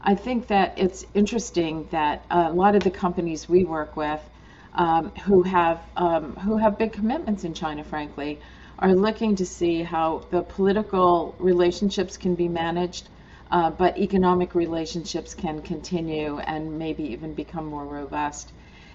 I 0.02 0.16
think 0.16 0.48
that 0.48 0.74
it's 0.78 1.06
interesting 1.14 1.88
that 1.92 2.24
a 2.32 2.52
lot 2.52 2.76
of 2.76 2.84
the 2.84 2.92
companies 2.92 3.50
we 3.50 3.66
work 3.66 3.98
with 3.98 4.22
um, 4.74 5.12
who 5.26 5.44
have 5.44 5.82
um, 5.98 6.36
who 6.38 6.58
have 6.58 6.78
big 6.78 6.94
commitments 6.94 7.44
in 7.44 7.54
China, 7.54 7.84
frankly, 7.84 8.40
are 8.80 8.94
looking 8.94 9.36
to 9.36 9.46
see 9.46 9.84
how 9.84 10.24
the 10.32 10.42
political 10.42 11.36
relationships 11.38 12.16
can 12.16 12.36
be 12.36 12.48
managed, 12.48 13.10
uh, 13.52 13.70
but 13.72 13.98
economic 13.98 14.56
relationships 14.56 15.34
can 15.34 15.62
continue 15.62 16.40
and 16.40 16.80
maybe 16.80 17.04
even 17.04 17.34
become 17.34 17.66
more 17.66 17.86
robust. 17.86 18.54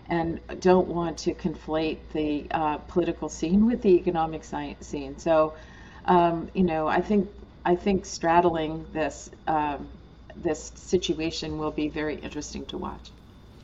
And 0.08 0.40
don't 0.60 0.88
want 0.88 1.18
to 1.18 1.34
conflate 1.34 1.98
the 2.12 2.46
uh, 2.50 2.78
political 2.78 3.28
scene 3.28 3.66
with 3.66 3.82
the 3.82 3.90
economic 3.90 4.44
scene. 4.44 5.18
So, 5.18 5.54
um, 6.06 6.50
you 6.54 6.62
know, 6.62 6.86
I 6.86 7.00
think 7.00 7.28
I 7.64 7.74
think 7.74 8.06
straddling 8.06 8.86
this 8.92 9.30
um, 9.46 9.88
this 10.36 10.72
situation 10.74 11.58
will 11.58 11.70
be 11.70 11.88
very 11.88 12.16
interesting 12.16 12.64
to 12.66 12.78
watch. 12.78 13.10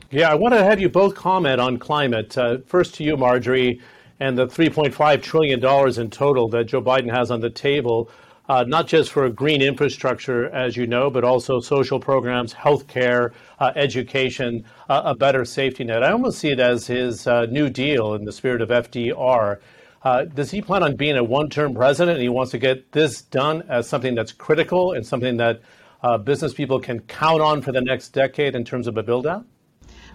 Yeah, 0.09 0.29
I 0.29 0.35
want 0.35 0.53
to 0.53 0.63
have 0.63 0.79
you 0.79 0.89
both 0.89 1.15
comment 1.15 1.61
on 1.61 1.77
climate. 1.77 2.37
Uh, 2.37 2.57
first 2.65 2.95
to 2.95 3.03
you, 3.03 3.15
Margery. 3.15 3.79
and 4.19 4.37
the 4.37 4.45
$3.5 4.45 5.21
trillion 5.23 5.99
in 5.99 6.09
total 6.11 6.47
that 6.49 6.65
Joe 6.65 6.81
Biden 6.81 7.11
has 7.11 7.31
on 7.31 7.41
the 7.41 7.49
table, 7.49 8.07
uh, 8.47 8.63
not 8.67 8.85
just 8.87 9.11
for 9.11 9.27
green 9.29 9.63
infrastructure, 9.63 10.47
as 10.49 10.77
you 10.77 10.85
know, 10.85 11.09
but 11.09 11.23
also 11.23 11.59
social 11.59 11.99
programs, 11.99 12.53
healthcare, 12.53 13.31
uh, 13.59 13.71
education, 13.75 14.63
uh, 14.89 15.01
a 15.05 15.15
better 15.15 15.43
safety 15.43 15.83
net. 15.83 16.03
I 16.03 16.11
almost 16.11 16.37
see 16.37 16.49
it 16.49 16.59
as 16.59 16.85
his 16.85 17.25
uh, 17.25 17.47
New 17.47 17.69
Deal 17.69 18.13
in 18.13 18.25
the 18.25 18.31
spirit 18.31 18.61
of 18.61 18.69
FDR. 18.69 19.57
Uh, 20.03 20.25
does 20.25 20.51
he 20.51 20.61
plan 20.61 20.83
on 20.83 20.95
being 20.95 21.17
a 21.17 21.23
one 21.23 21.49
term 21.49 21.73
president 21.73 22.15
and 22.15 22.21
he 22.21 22.29
wants 22.29 22.51
to 22.51 22.59
get 22.59 22.91
this 22.91 23.23
done 23.23 23.63
as 23.69 23.87
something 23.89 24.13
that's 24.13 24.31
critical 24.31 24.93
and 24.93 25.05
something 25.05 25.37
that 25.37 25.61
Uh, 26.03 26.17
business 26.17 26.53
people 26.53 26.79
can 26.79 26.99
count 27.01 27.41
on 27.41 27.61
for 27.61 27.71
the 27.71 27.81
next 27.81 28.09
decade 28.09 28.55
in 28.55 28.63
terms 28.63 28.87
of 28.87 28.97
a 28.97 29.03
build 29.03 29.27
out? 29.27 29.45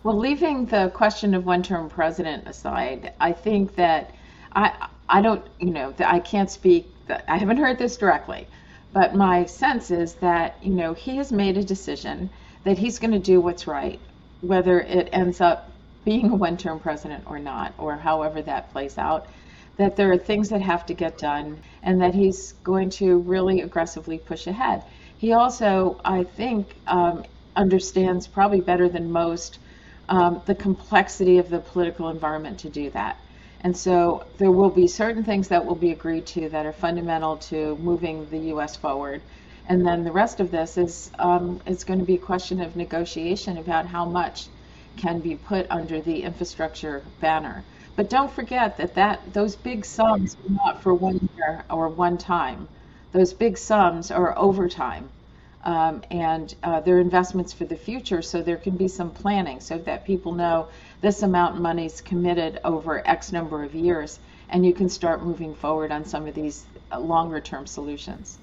Well, 0.03 0.19
leaving 0.19 0.67
the 0.67 0.91
question 0.95 1.35
of 1.35 1.47
one 1.47 1.63
term 1.63 1.89
president 1.89 2.47
aside, 2.47 3.13
I 3.21 3.33
think 3.33 3.77
that 3.77 4.15
I, 4.53 4.89
I 5.09 5.21
don't, 5.21 5.45
you 5.61 5.71
know, 5.71 5.95
I 5.99 6.21
can't 6.21 6.51
speak, 6.51 6.89
I 7.29 7.37
haven't 7.37 7.59
heard 7.59 7.79
this 7.79 7.97
directly, 7.97 8.47
but 8.93 9.15
my 9.15 9.45
sense 9.47 9.91
is 9.91 10.15
that, 10.15 10.57
you 10.63 10.75
know, 10.75 10.95
he 10.95 11.17
has 11.17 11.31
made 11.31 11.57
a 11.57 11.65
decision 11.65 12.31
that 12.65 12.79
he's 12.79 12.99
going 12.99 13.13
to 13.13 13.19
do 13.19 13.41
what's 13.41 13.67
right, 13.67 14.01
whether 14.41 14.81
it 14.81 15.09
ends 15.13 15.41
up 15.41 15.71
being 16.05 16.31
a 16.31 16.35
one 16.35 16.57
term 16.57 16.81
president 16.81 17.25
or 17.27 17.39
not, 17.39 17.75
or 17.79 17.97
however 17.97 18.43
that 18.43 18.73
plays 18.73 18.99
out 18.99 19.27
that 19.77 19.97
there 19.97 20.11
are 20.11 20.19
things 20.19 20.49
that 20.49 20.63
have 20.63 20.87
to 20.87 20.95
get 20.95 21.19
done 21.19 21.59
and 21.83 22.01
that 22.01 22.15
he's 22.15 22.53
going 22.65 22.91
to 22.91 23.19
really 23.19 23.61
aggressively 23.61 24.19
push 24.19 24.47
ahead. 24.47 24.83
He 25.19 25.33
also, 25.33 26.01
I 26.05 26.25
think, 26.25 26.75
um, 26.87 27.25
understands 27.55 28.27
probably 28.27 28.61
better 28.61 28.89
than 28.89 29.11
most 29.11 29.59
um, 30.09 30.43
the 30.47 30.55
complexity 30.55 31.39
of 31.39 31.49
the 31.51 31.59
political 31.59 32.09
environment 32.09 32.59
to 32.61 32.69
do 32.69 32.91
that. 32.91 33.17
And 33.63 33.77
so 33.77 34.25
there 34.39 34.51
will 34.51 34.71
be 34.71 34.87
certain 34.87 35.25
things 35.25 35.49
that 35.49 35.65
will 35.65 35.75
be 35.75 35.91
agreed 35.91 36.27
to 36.27 36.49
that 36.51 36.67
are 36.67 36.73
fundamental 36.73 37.37
to 37.39 37.77
moving 37.77 38.29
the 38.31 38.39
U.S. 38.55 38.77
forward. 38.77 39.23
And 39.69 39.85
then 39.85 40.05
the 40.05 40.13
rest 40.13 40.39
of 40.39 40.51
this 40.51 40.77
is 40.77 41.11
um, 41.19 41.61
it's 41.67 41.83
going 41.83 41.99
to 41.99 42.05
be 42.05 42.15
a 42.15 42.19
question 42.19 42.61
of 42.61 42.77
negotiation 42.77 43.59
about 43.59 43.87
how 43.87 44.05
much 44.05 44.47
can 44.97 45.21
be 45.21 45.35
put 45.35 45.67
under 45.71 46.01
the 46.01 46.23
infrastructure 46.23 47.03
banner. 47.21 47.65
But 47.97 48.11
don't 48.11 48.31
forget 48.31 48.77
that, 48.77 48.95
that 48.95 49.33
those 49.33 49.57
big 49.57 49.85
sums 49.85 50.37
are 50.37 50.53
not 50.53 50.83
for 50.83 50.95
one 50.95 51.29
year 51.37 51.65
or 51.71 51.89
one 51.89 52.19
time. 52.19 52.69
Those 53.13 53.33
big 53.33 53.59
sums 53.59 54.11
are 54.11 54.37
over 54.39 54.69
time. 54.69 55.09
Um, 55.65 56.03
and 56.13 56.55
uh, 56.63 56.81
they're 56.81 57.01
investments 57.01 57.53
for 57.53 57.65
the 57.65 57.75
future, 57.75 58.23
so 58.23 58.41
there 58.41 58.57
can 58.57 58.77
be 58.77 58.87
some 58.87 59.11
planning 59.11 59.59
so 59.59 59.79
that 59.79 60.05
people 60.05 60.33
know 60.33 60.69
this 61.01 61.23
amount 61.23 61.57
of 61.57 61.61
money 61.61 61.87
is 61.87 62.01
committed 62.01 62.61
over 62.63 63.07
X 63.07 63.33
number 63.33 63.65
of 63.65 63.75
years, 63.75 64.21
and 64.49 64.65
you 64.65 64.73
can 64.73 64.89
start 64.89 65.25
moving 65.25 65.57
forward 65.57 65.91
on 65.91 66.05
some 66.05 66.29
of 66.29 66.37
these 66.37 66.67
uh, 66.93 67.01
longer 67.01 67.41
term 67.41 67.67
solutions. 67.67 68.39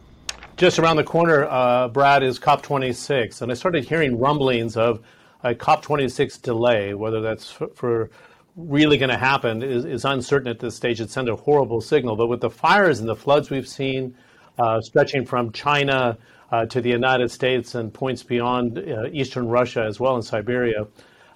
Just 0.58 0.80
around 0.80 0.98
the 0.98 1.04
corner, 1.04 1.46
uh, 1.46 1.88
Brad, 1.88 2.24
is 2.24 2.40
COP26, 2.40 3.42
and 3.42 3.52
I 3.52 3.56
started 3.56 3.86
hearing 3.86 4.20
rumblings 4.20 4.76
of 4.76 5.00
a 5.44 5.56
COP26 5.56 6.42
delay, 6.42 6.94
whether 6.94 7.22
that's 7.22 7.50
for, 7.50 7.68
for 7.70 8.10
really 8.56 8.98
going 8.98 9.10
to 9.10 9.18
happen 9.18 9.64
is, 9.64 9.86
is, 9.86 10.06
uncertain 10.06 10.48
at 10.48 10.60
this 10.60 10.76
stage. 10.76 11.02
It 11.02 11.10
sent 11.10 11.30
a 11.30 11.36
horrible 11.36 11.82
signal. 11.82 12.16
But 12.16 12.28
with 12.28 12.42
the 12.42 12.50
fires 12.50 13.00
and 13.00 13.10
the 13.10 13.16
floods 13.16 13.50
we've 13.50 13.68
seen, 13.68 14.16
uh, 14.60 14.82
stretching 14.82 15.26
from 15.26 15.52
China 15.52 16.18
uh, 16.52 16.66
to 16.68 16.82
the 16.82 16.90
United 16.90 17.32
States 17.32 17.76
and 17.76 17.94
points 17.94 18.24
beyond 18.24 18.78
uh, 18.78 19.08
eastern 19.12 19.48
Russia 19.48 19.84
as 19.84 20.00
well 20.00 20.16
in 20.16 20.22
Siberia, 20.22 20.88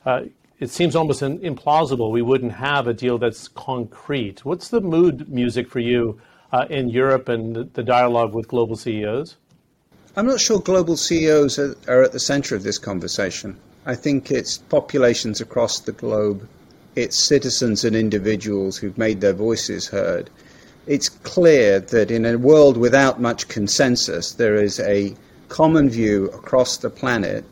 uh, 0.06 0.24
it 0.60 0.70
seems 0.70 0.96
almost 0.96 1.22
implausible 1.22 2.12
we 2.12 2.22
wouldn't 2.22 2.54
have 2.54 2.88
a 2.88 2.94
deal 2.94 3.18
that's 3.18 3.48
concrete. 3.48 4.44
What's 4.46 4.70
the 4.70 4.82
mood 4.82 5.30
music 5.30 5.70
for 5.70 5.80
you 5.80 6.20
uh, 6.52 6.66
in 6.70 6.90
Europe 6.90 7.30
and 7.30 7.72
the 7.74 7.84
dialogue 7.84 8.34
with 8.34 8.48
global 8.48 8.76
CEOs? 8.76 9.38
I'm 10.16 10.26
not 10.26 10.40
sure 10.40 10.60
global 10.60 10.98
CEOs 10.98 11.60
are, 11.60 11.76
are 11.88 12.04
at 12.04 12.12
the 12.12 12.20
center 12.20 12.56
of 12.56 12.64
this 12.64 12.80
conversation. 12.80 13.58
I 13.86 13.96
think 13.96 14.32
it's 14.32 14.58
populations 14.58 15.42
across 15.42 15.80
the 15.80 15.92
globe 15.92 16.48
it's 16.98 17.16
citizens 17.16 17.84
and 17.84 17.96
individuals 17.96 18.78
who've 18.78 18.98
made 18.98 19.22
their 19.22 19.34
voices 19.34 19.88
heard. 19.88 20.32
It's 20.88 21.10
clear 21.10 21.82
that 21.82 22.12
in 22.12 22.26
a 22.26 22.38
world 22.38 22.78
without 22.78 23.20
much 23.20 23.50
consensus, 23.50 24.32
there 24.32 24.56
is 24.56 24.80
a 24.80 25.16
common 25.50 25.90
view 25.90 26.28
across 26.28 26.78
the 26.78 26.90
planet 26.90 27.44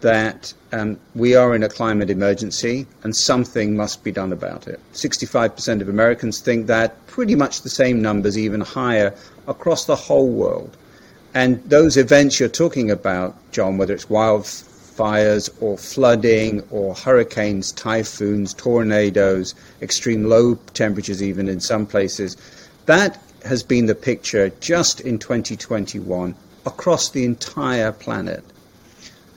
that 0.00 0.54
um, 0.72 0.98
we 1.14 1.34
are 1.34 1.54
in 1.54 1.62
a 1.62 1.68
climate 1.68 2.08
emergency 2.08 2.86
and 3.02 3.14
something 3.14 3.76
must 3.76 4.04
be 4.04 4.12
done 4.12 4.32
about 4.32 4.66
it. 4.68 4.80
65% 4.94 5.80
of 5.82 5.88
Americans 5.88 6.40
think 6.40 6.66
that, 6.68 7.06
pretty 7.06 7.34
much 7.34 7.62
the 7.62 7.68
same 7.68 8.00
numbers, 8.00 8.38
even 8.38 8.60
higher, 8.62 9.14
across 9.46 9.84
the 9.84 9.96
whole 9.96 10.30
world. 10.30 10.76
And 11.34 11.62
those 11.68 11.96
events 11.96 12.40
you're 12.40 12.48
talking 12.48 12.90
about, 12.90 13.36
John, 13.52 13.76
whether 13.76 13.92
it's 13.92 14.06
wildfires 14.06 15.50
or 15.60 15.76
flooding 15.76 16.62
or 16.70 16.94
hurricanes, 16.94 17.72
typhoons, 17.72 18.54
tornadoes, 18.54 19.54
extreme 19.82 20.24
low 20.24 20.54
temperatures, 20.72 21.22
even 21.22 21.48
in 21.48 21.60
some 21.60 21.84
places. 21.84 22.36
That 22.88 23.20
has 23.44 23.62
been 23.62 23.84
the 23.84 23.94
picture 23.94 24.48
just 24.60 25.02
in 25.02 25.18
2021 25.18 26.34
across 26.64 27.10
the 27.10 27.26
entire 27.26 27.92
planet. 27.92 28.42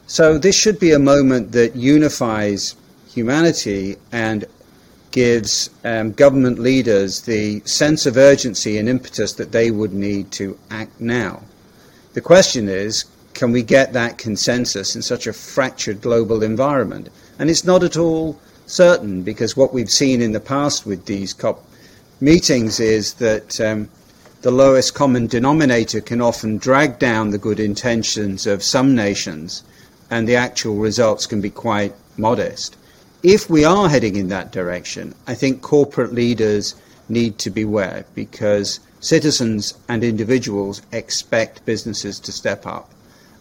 So, 0.08 0.38
this 0.38 0.55
should 0.55 0.79
be 0.79 0.93
a 0.93 1.00
moment 1.00 1.51
that 1.51 1.75
unifies 1.75 2.77
humanity 3.10 3.98
and 4.10 4.46
gives 5.12 5.70
um, 5.84 6.13
government 6.13 6.60
leaders 6.60 7.24
the 7.24 7.60
sense 7.65 8.05
of 8.05 8.15
urgency 8.15 8.77
and 8.77 8.88
impetus 8.88 9.34
that 9.34 9.51
they 9.51 9.70
would 9.70 9.91
need 9.91 10.31
to 10.31 10.58
act 10.70 11.01
now. 11.01 11.41
The 12.13 12.22
question 12.22 12.70
is 12.70 13.03
can 13.34 13.51
we 13.51 13.63
get 13.63 13.91
that 13.91 14.17
consensus 14.17 14.96
in 14.96 15.01
such 15.01 15.27
a 15.27 15.34
fractured 15.34 16.00
global 16.00 16.41
environment? 16.41 17.10
And 17.38 17.50
it's 17.50 17.65
not 17.65 17.84
at 17.84 17.98
all 17.98 18.39
certain 18.65 19.24
because 19.24 19.58
what 19.58 19.74
we've 19.74 19.91
seen 19.91 20.22
in 20.22 20.31
the 20.31 20.39
past 20.39 20.86
with 20.86 21.05
these 21.05 21.34
COP 21.34 21.65
meetings 22.22 22.80
is 22.80 23.16
that 23.16 23.60
um, 23.60 23.90
the 24.42 24.51
lowest 24.51 24.94
common 24.94 25.28
denominator 25.28 26.00
can 26.00 26.22
often 26.22 26.58
drag 26.58 27.00
down 27.00 27.32
the 27.32 27.38
good 27.38 27.60
intentions 27.60 28.48
of 28.48 28.63
some 28.63 28.96
nations 28.96 29.63
and 30.10 30.28
the 30.28 30.36
actual 30.36 30.75
results 30.75 31.25
can 31.25 31.42
be 31.42 31.50
quite 31.50 31.94
modest. 32.18 32.78
If 33.24 33.50
we 33.50 33.66
are 33.66 33.90
heading 33.90 34.16
in 34.16 34.30
that 34.30 34.51
direction, 34.51 35.16
I 35.28 35.36
think 35.36 35.62
corporate 35.62 36.13
leaders 36.13 36.75
need 37.10 37.38
to 37.40 37.50
beware 37.50 38.06
because 38.16 38.80
citizens 39.00 39.74
and 39.90 40.04
individuals 40.04 40.82
expect 40.92 41.66
businesses 41.66 42.20
to 42.20 42.32
step 42.32 42.66
up 42.66 42.90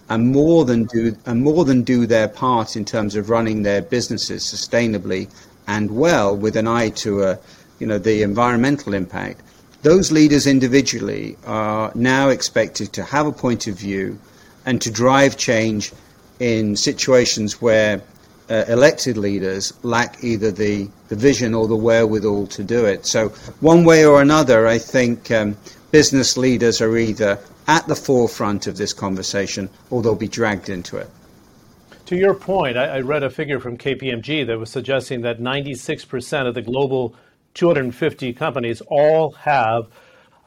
and 0.08 0.32
more 0.32 0.64
than 0.64 0.84
do 0.84 1.16
and 1.24 1.42
more 1.42 1.64
than 1.64 1.82
do 1.82 2.06
their 2.06 2.28
part 2.28 2.76
in 2.76 2.84
terms 2.84 3.14
of 3.14 3.30
running 3.30 3.62
their 3.62 3.80
businesses 3.80 4.42
sustainably 4.42 5.30
and 5.66 5.90
well 5.90 6.36
with 6.36 6.56
an 6.56 6.66
eye 6.66 6.88
to 6.88 7.22
a, 7.22 7.38
you 7.80 7.86
know 7.86 7.98
the 7.98 8.22
environmental 8.22 8.94
impact 8.94 9.42
those 9.82 10.12
leaders 10.12 10.46
individually 10.46 11.36
are 11.46 11.90
now 11.94 12.28
expected 12.28 12.92
to 12.92 13.02
have 13.02 13.26
a 13.26 13.32
point 13.32 13.66
of 13.66 13.78
view 13.78 14.18
and 14.66 14.82
to 14.82 14.90
drive 14.90 15.38
change 15.38 15.92
in 16.38 16.76
situations 16.76 17.62
where 17.62 18.02
uh, 18.50 18.64
elected 18.68 19.16
leaders 19.16 19.72
lack 19.82 20.22
either 20.22 20.50
the, 20.50 20.88
the 21.08 21.16
vision 21.16 21.54
or 21.54 21.66
the 21.66 21.76
wherewithal 21.76 22.46
to 22.48 22.64
do 22.64 22.84
it. 22.84 23.06
So, 23.06 23.28
one 23.60 23.84
way 23.84 24.04
or 24.04 24.20
another, 24.20 24.66
I 24.66 24.78
think 24.78 25.30
um, 25.30 25.56
business 25.92 26.36
leaders 26.36 26.80
are 26.80 26.96
either 26.98 27.38
at 27.68 27.86
the 27.86 27.94
forefront 27.94 28.66
of 28.66 28.76
this 28.76 28.92
conversation 28.92 29.70
or 29.90 30.02
they'll 30.02 30.16
be 30.16 30.28
dragged 30.28 30.68
into 30.68 30.96
it. 30.96 31.08
To 32.06 32.16
your 32.16 32.34
point, 32.34 32.76
I, 32.76 32.96
I 32.96 33.00
read 33.00 33.22
a 33.22 33.30
figure 33.30 33.60
from 33.60 33.78
KPMG 33.78 34.46
that 34.46 34.58
was 34.58 34.70
suggesting 34.70 35.20
that 35.22 35.38
96% 35.38 36.48
of 36.48 36.54
the 36.54 36.62
global 36.62 37.14
250 37.54 38.32
companies 38.32 38.80
all 38.88 39.32
have 39.32 39.88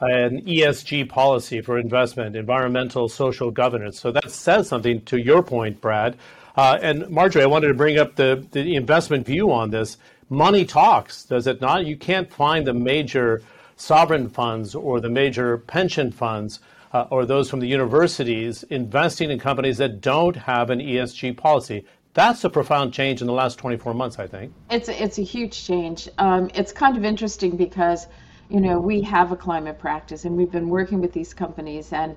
an 0.00 0.42
ESG 0.42 1.08
policy 1.08 1.60
for 1.60 1.78
investment, 1.78 2.36
environmental, 2.36 3.08
social 3.08 3.50
governance. 3.50 3.98
So 3.98 4.10
that 4.12 4.30
says 4.30 4.68
something 4.68 5.02
to 5.02 5.18
your 5.18 5.42
point, 5.42 5.80
Brad. 5.80 6.16
Uh, 6.56 6.78
and 6.80 7.08
Margery, 7.08 7.42
I 7.42 7.46
wanted 7.46 7.68
to 7.68 7.74
bring 7.74 7.98
up 7.98 8.14
the, 8.16 8.46
the 8.52 8.76
investment 8.76 9.26
view 9.26 9.50
on 9.52 9.70
this. 9.70 9.96
Money 10.28 10.64
talks, 10.64 11.24
does 11.24 11.46
it 11.46 11.60
not? 11.60 11.86
You 11.86 11.96
can't 11.96 12.32
find 12.32 12.66
the 12.66 12.74
major 12.74 13.42
sovereign 13.76 14.28
funds 14.28 14.74
or 14.74 15.00
the 15.00 15.08
major 15.08 15.58
pension 15.58 16.12
funds 16.12 16.60
uh, 16.92 17.06
or 17.10 17.26
those 17.26 17.50
from 17.50 17.60
the 17.60 17.66
universities 17.66 18.62
investing 18.64 19.30
in 19.30 19.38
companies 19.38 19.78
that 19.78 20.00
don't 20.00 20.36
have 20.36 20.70
an 20.70 20.78
ESG 20.78 21.36
policy. 21.36 21.84
That's 22.14 22.44
a 22.44 22.50
profound 22.50 22.92
change 22.92 23.20
in 23.20 23.26
the 23.26 23.32
last 23.32 23.58
24 23.58 23.92
months, 23.92 24.20
I 24.20 24.28
think. 24.28 24.52
It's 24.70 24.88
it's 24.88 25.18
a 25.18 25.22
huge 25.22 25.64
change. 25.64 26.08
Um, 26.16 26.48
it's 26.54 26.70
kind 26.70 26.96
of 26.96 27.04
interesting 27.04 27.56
because, 27.56 28.06
you 28.48 28.60
know, 28.60 28.78
we 28.78 29.02
have 29.02 29.32
a 29.32 29.36
climate 29.36 29.80
practice 29.80 30.24
and 30.24 30.36
we've 30.36 30.50
been 30.52 30.68
working 30.68 31.00
with 31.00 31.12
these 31.12 31.34
companies 31.34 31.92
and 31.92 32.16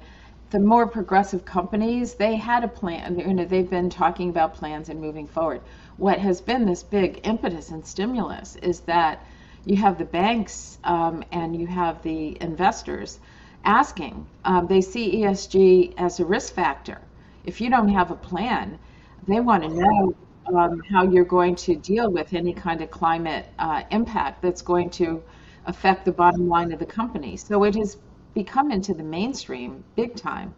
the 0.51 0.59
more 0.59 0.87
progressive 0.87 1.43
companies, 1.45 2.13
they 2.13 2.35
had 2.35 2.63
a 2.63 2.67
plan. 2.67 3.19
You 3.19 3.33
know, 3.33 3.43
they've 3.43 3.69
been 3.69 3.89
talking 3.89 4.29
about 4.29 4.53
plans 4.53 4.87
and 4.87 5.01
moving 5.01 5.27
forward. 5.27 5.61
What 5.97 6.19
has 6.19 6.41
been 6.41 6.65
this 6.65 6.83
big 6.83 7.21
impetus 7.23 7.71
and 7.71 7.85
stimulus 7.85 8.55
is 8.57 8.81
that 8.81 9.25
you 9.65 9.75
have 9.77 9.97
the 9.97 10.05
banks 10.05 10.77
um, 10.83 11.23
and 11.31 11.59
you 11.59 11.67
have 11.67 12.01
the 12.03 12.37
investors 12.39 13.19
asking. 13.65 14.27
Um, 14.45 14.67
they 14.67 14.79
see 14.79 15.17
ESG 15.17 15.95
as 15.97 16.19
a 16.19 16.25
risk 16.25 16.53
factor. 16.53 17.01
If 17.43 17.59
you 17.59 17.69
don't 17.69 17.89
have 17.89 18.11
a 18.11 18.15
plan, 18.15 18.79
they 19.27 19.39
want 19.39 19.63
to 19.63 19.69
know 19.69 20.15
um, 20.55 20.81
how 20.89 21.03
you're 21.03 21.25
going 21.25 21.55
to 21.55 21.75
deal 21.75 22.09
with 22.11 22.33
any 22.33 22.53
kind 22.53 22.81
of 22.81 22.89
climate 22.91 23.45
uh, 23.59 23.83
impact 23.91 24.41
that's 24.41 24.61
going 24.61 24.89
to 24.91 25.21
affect 25.65 26.05
the 26.05 26.11
bottom 26.11 26.47
line 26.47 26.71
of 26.71 26.79
the 26.79 26.85
company. 26.85 27.35
So 27.37 27.63
it 27.63 27.75
has 27.75 27.97
become 28.33 28.71
into 28.71 28.93
the 28.93 29.03
mainstream 29.03 29.83
big 29.95 30.15
time. 30.15 30.53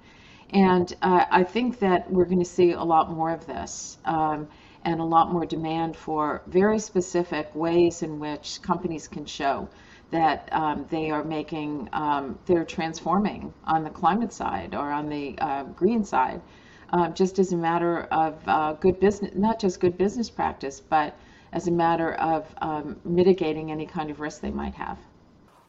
And 0.52 0.94
uh, 1.02 1.26
I 1.30 1.44
think 1.44 1.80
that 1.80 2.12
we're 2.12 2.26
going 2.26 2.40
to 2.40 2.46
see 2.46 2.72
a 2.72 2.84
lot 2.84 3.12
more 3.12 3.32
of 3.32 3.46
this 3.46 3.98
um, 4.06 4.48
and 4.84 5.00
a 5.00 5.04
lot 5.04 5.32
more 5.32 5.46
demand 5.46 5.96
for 5.96 6.42
very 6.48 6.80
specific 6.80 7.54
ways 7.54 8.02
in 8.02 8.20
which 8.20 8.62
companies 8.62 9.08
can 9.08 9.26
show 9.26 9.70
that 10.12 10.50
um, 10.52 10.86
they 10.90 11.12
are 11.12 11.24
making, 11.24 11.88
um, 11.94 12.38
they're 12.48 12.66
transforming 12.66 13.54
on 13.66 13.84
the 13.84 13.90
climate 13.90 14.34
side 14.34 14.74
or 14.74 14.92
on 14.92 15.08
the 15.08 15.38
uh, 15.38 15.64
green 15.64 16.04
side, 16.04 16.42
uh, 16.92 17.10
just 17.10 17.40
as 17.40 17.52
a 17.52 17.58
matter 17.58 18.04
of 18.12 18.36
uh, 18.48 18.74
good 18.74 19.00
business, 19.00 19.32
not 19.36 19.60
just 19.60 19.80
good 19.80 19.98
business 19.98 20.30
practice, 20.30 20.80
but 20.80 21.16
as 21.52 21.68
a 21.68 21.72
matter 21.72 22.14
of 22.16 22.46
um, 22.62 23.00
mitigating 23.04 23.72
any 23.72 23.86
kind 23.86 24.10
of 24.12 24.20
risk 24.20 24.42
they 24.42 24.52
might 24.52 24.76
have. 24.76 24.98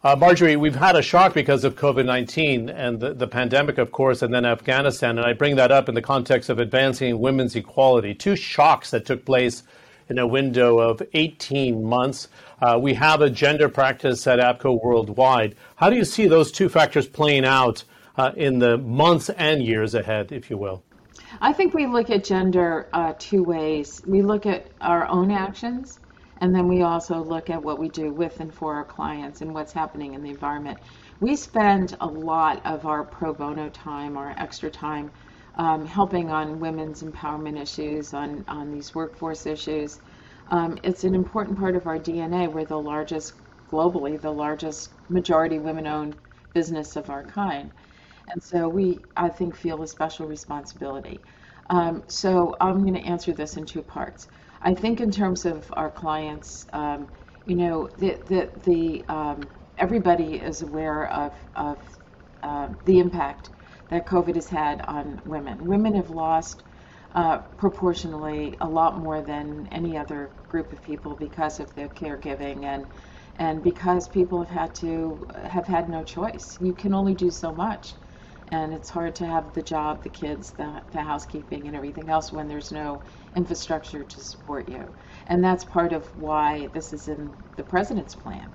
Uh, 0.03 0.17
Margery, 0.17 0.57
we've 0.57 0.77
had 0.77 0.97
a 0.97 1.03
shock 1.03 1.35
because 1.35 1.63
of 1.63 1.77
COVID 1.77 2.07
19 2.07 2.71
and 2.71 3.01
the, 3.01 3.13
the, 3.13 3.27
pandemic, 3.27 3.77
of 3.77 3.93
course, 3.93 4.23
and 4.23 4.33
then 4.33 4.47
Afghanistan. 4.47 5.19
And 5.19 5.27
I 5.27 5.35
bring 5.35 5.57
that 5.57 5.71
up 5.71 5.91
in 5.91 5.95
the 5.95 6.01
context 6.01 6.49
of 6.49 6.59
advancing 6.59 7.19
women's 7.19 7.55
equality. 7.55 8.15
Two 8.15 8.35
shocks 8.35 8.91
that 8.93 9.05
took 9.05 9.27
place 9.27 9.63
in 10.09 10.19
a 10.19 10.27
window 10.27 10.79
of 10.79 11.03
18 11.13 11.85
months. 11.85 12.29
Uh, 12.63 12.79
we 12.81 12.95
have 12.95 13.21
a 13.21 13.29
gender 13.29 13.69
practice 13.69 14.27
at 14.27 14.39
APCO 14.39 14.83
worldwide. 14.83 15.55
How 15.77 15.91
do 15.91 15.97
you 15.97 16.07
see 16.07 16.27
those 16.27 16.51
two 16.51 16.71
factors 16.71 17.07
playing 17.07 17.45
out 17.45 17.85
uh, 18.17 18.33
in 18.37 18.59
the 18.59 18.79
months 18.79 19.29
and 19.29 19.63
years 19.63 19.95
ahead, 19.95 20.33
if 20.33 20.49
you 20.49 20.57
will? 20.57 20.83
I 21.41 21.53
think 21.53 21.75
we 21.75 21.87
look 21.87 22.11
at 22.11 22.25
gender 22.25 22.89
uh, 22.93 23.13
two 23.19 23.45
ways. 23.45 24.03
We 24.07 24.23
look 24.23 24.47
at 24.47 24.73
our 24.81 25.07
own 25.07 25.31
actions 25.31 26.01
and 26.39 26.55
then 26.55 26.69
we 26.69 26.83
also 26.83 27.23
look 27.23 27.51
at 27.51 27.63
what 27.63 27.79
we 27.79 27.89
do 27.89 28.13
with 28.13 28.41
and 28.41 28.53
for 28.53 28.75
our 28.75 28.85
clients 28.85 29.43
and 29.43 29.53
what's 29.55 29.73
happening 29.73 30.15
in 30.15 30.23
the 30.23 30.31
environment. 30.31 30.79
We 31.21 31.37
spend 31.37 31.97
a 32.01 32.07
lot 32.07 32.65
of 32.65 32.87
our 32.87 33.05
pro 33.05 33.35
bono 33.35 33.69
time, 33.69 34.17
our 34.17 34.35
extra 34.39 34.71
time, 34.71 35.11
um, 35.57 35.85
helping 35.85 36.31
on 36.31 36.59
women's 36.59 37.03
empowerment 37.03 37.61
issues, 37.61 38.15
on, 38.15 38.45
on 38.49 38.71
these 38.71 38.95
workforce 38.95 39.47
issues. 39.47 40.01
Um, 40.49 40.79
it's 40.83 41.05
an 41.05 41.15
important 41.15 41.59
part 41.59 41.77
of 41.77 41.87
our 41.87 41.99
DNA. 41.99 42.51
We're 42.51 42.65
the 42.65 42.81
largest, 42.81 43.35
globally, 43.71 44.19
the 44.21 44.33
largest 44.33 44.93
majority 45.11 45.59
women 45.59 45.87
owned 45.87 46.17
business 46.55 46.97
of 46.97 47.11
our 47.11 47.25
kind. 47.25 47.71
And 48.33 48.43
so 48.43 48.69
we, 48.69 49.05
I 49.17 49.29
think, 49.29 49.57
feel 49.57 49.83
a 49.83 49.87
special 49.89 50.27
responsibility. 50.27 51.25
Um, 51.71 52.03
so 52.09 52.57
I'm 52.61 52.83
going 52.83 52.95
to 52.95 53.01
answer 53.01 53.33
this 53.33 53.57
in 53.57 53.67
two 53.67 53.83
parts. 53.83 54.29
I 54.63 54.75
think 54.75 55.01
in 55.01 55.11
terms 55.11 55.45
of 55.47 55.73
our 55.77 55.91
clients, 55.91 56.67
um, 56.73 57.09
you 57.45 57.57
know, 57.57 57.89
the 57.99 58.21
the, 58.27 58.51
the 58.65 59.05
um, 59.09 59.49
everybody 59.79 60.35
is 60.37 60.63
aware 60.63 61.09
of 61.11 61.35
of 61.57 61.79
uh, 62.43 62.69
the 62.85 62.99
impact 62.99 63.51
that 63.89 64.07
COVID 64.07 64.35
has 64.35 64.49
had 64.49 64.83
on 64.83 65.21
women. 65.25 65.65
Women 65.67 65.95
have 65.95 66.11
lost 66.11 66.65
uh, 67.15 67.39
proportionally 67.39 68.57
a 68.61 68.69
lot 68.69 68.99
more 68.99 69.21
than 69.23 69.69
any 69.73 69.97
other 69.97 70.33
group 70.49 70.73
of 70.73 70.81
people 70.83 71.17
because 71.17 71.61
of 71.61 71.75
their 71.75 71.89
caregiving 71.89 72.65
and 72.65 72.87
and 73.37 73.63
because 73.63 74.09
people 74.09 74.41
have 74.41 74.49
had 74.51 74.75
to 74.77 75.27
have 75.45 75.67
had 75.67 75.89
no 75.89 76.03
choice. 76.03 76.57
You 76.61 76.75
can 76.75 76.95
only 76.95 77.15
do 77.15 77.31
so 77.31 77.53
much 77.55 77.95
and 78.53 78.73
it's 78.73 78.91
hard 78.91 79.15
to 79.17 79.27
have 79.27 79.53
the 79.55 79.63
job, 79.63 80.03
the 80.03 80.09
kids, 80.09 80.51
the, 80.53 80.83
the 80.93 81.01
housekeeping, 81.01 81.67
and 81.67 81.77
everything 81.77 82.09
else 82.09 82.33
when 82.33 82.49
there's 82.49 82.73
no 82.73 83.01
infrastructure 83.37 84.03
to 84.03 84.21
support 84.21 84.69
you. 84.69 84.85
And 85.29 85.43
that's 85.43 85.65
part 85.65 85.93
of 85.93 86.05
why 86.19 86.69
this 86.73 86.93
is 86.93 87.09
in 87.09 87.31
the 87.57 87.63
president's 87.63 88.15
plan, 88.15 88.51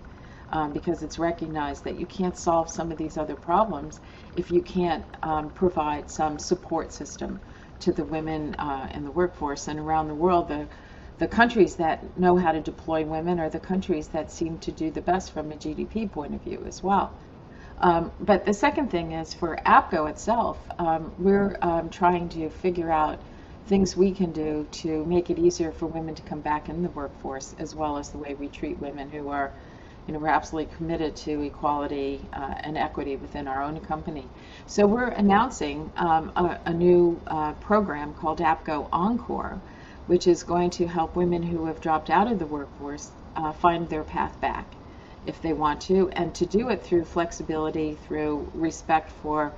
um, 0.51 0.73
because 0.73 1.01
it's 1.01 1.17
recognized 1.17 1.85
that 1.85 1.95
you 1.95 2.05
can't 2.05 2.37
solve 2.37 2.69
some 2.69 2.91
of 2.91 2.97
these 2.97 3.17
other 3.17 3.35
problems 3.35 4.01
if 4.35 4.51
you 4.51 4.61
can't 4.61 5.05
um, 5.23 5.49
provide 5.51 6.09
some 6.09 6.39
support 6.39 6.91
system 6.91 7.39
to 7.79 7.93
the 7.93 8.03
women 8.03 8.55
uh, 8.55 8.89
in 8.93 9.05
the 9.05 9.11
workforce. 9.11 9.67
And 9.67 9.79
around 9.79 10.07
the 10.09 10.15
world, 10.15 10.49
the 10.49 10.67
the 11.17 11.27
countries 11.27 11.77
that 11.77 12.17
know 12.19 12.35
how 12.35 12.51
to 12.51 12.59
deploy 12.59 13.05
women 13.05 13.39
are 13.39 13.49
the 13.49 13.59
countries 13.59 14.09
that 14.09 14.29
seem 14.29 14.57
to 14.59 14.71
do 14.71 14.91
the 14.91 14.99
best 15.01 15.31
from 15.31 15.49
a 15.49 15.55
GDP 15.55 16.11
point 16.11 16.35
of 16.35 16.41
view 16.41 16.61
as 16.67 16.83
well. 16.83 17.13
Um, 17.79 18.11
but 18.19 18.45
the 18.45 18.53
second 18.53 18.89
thing 18.89 19.11
is 19.11 19.33
for 19.33 19.57
APCO 19.65 20.09
itself, 20.09 20.57
um, 20.79 21.11
we're 21.17 21.57
um, 21.61 21.89
trying 21.89 22.29
to 22.29 22.49
figure 22.49 22.91
out 22.91 23.19
things 23.67 23.97
we 23.97 24.11
can 24.11 24.31
do 24.31 24.65
to 24.71 25.03
make 25.05 25.29
it 25.29 25.39
easier 25.39 25.71
for 25.71 25.87
women 25.87 26.15
to 26.15 26.21
come 26.21 26.39
back 26.39 26.69
in 26.69 26.83
the 26.83 26.89
workforce, 26.89 27.55
as 27.59 27.75
well 27.75 27.97
as 27.97 28.09
the 28.09 28.17
way 28.17 28.33
we 28.35 28.47
treat 28.47 28.79
women 28.79 29.09
who 29.09 29.27
are, 29.29 29.51
you 30.07 30.13
know, 30.13 30.19
we're 30.19 30.27
absolutely 30.27 30.73
committed 30.75 31.15
to 31.15 31.41
equality 31.41 32.21
uh, 32.31 32.53
and 32.59 32.77
equity 32.77 33.17
within 33.17 33.47
our 33.47 33.61
own 33.61 33.79
company. 33.81 34.25
So 34.67 34.85
we're 34.85 35.09
announcing 35.09 35.91
um, 35.97 36.31
a, 36.35 36.59
a, 36.65 36.73
new 36.73 37.19
uh, 37.27 37.53
program 37.53 38.13
called 38.13 38.39
APCO 38.39 38.87
Encore, 38.93 39.59
which 40.05 40.27
is 40.27 40.43
going 40.43 40.69
to 40.71 40.87
help 40.87 41.15
women 41.15 41.41
who 41.41 41.65
have 41.65 41.81
dropped 41.81 42.09
out 42.09 42.31
of 42.31 42.37
the 42.39 42.45
workforce 42.45 43.09
uh, 43.35 43.51
find 43.51 43.89
their 43.89 44.03
path 44.03 44.39
back 44.39 44.67
if 45.27 45.41
they 45.41 45.53
want 45.53 45.81
to, 45.81 46.09
and 46.11 46.33
to 46.35 46.45
do 46.45 46.69
it 46.69 46.83
through 46.83 47.05
flexibility, 47.05 47.97
through 48.07 48.49
respect 48.53 49.11
for 49.21 49.53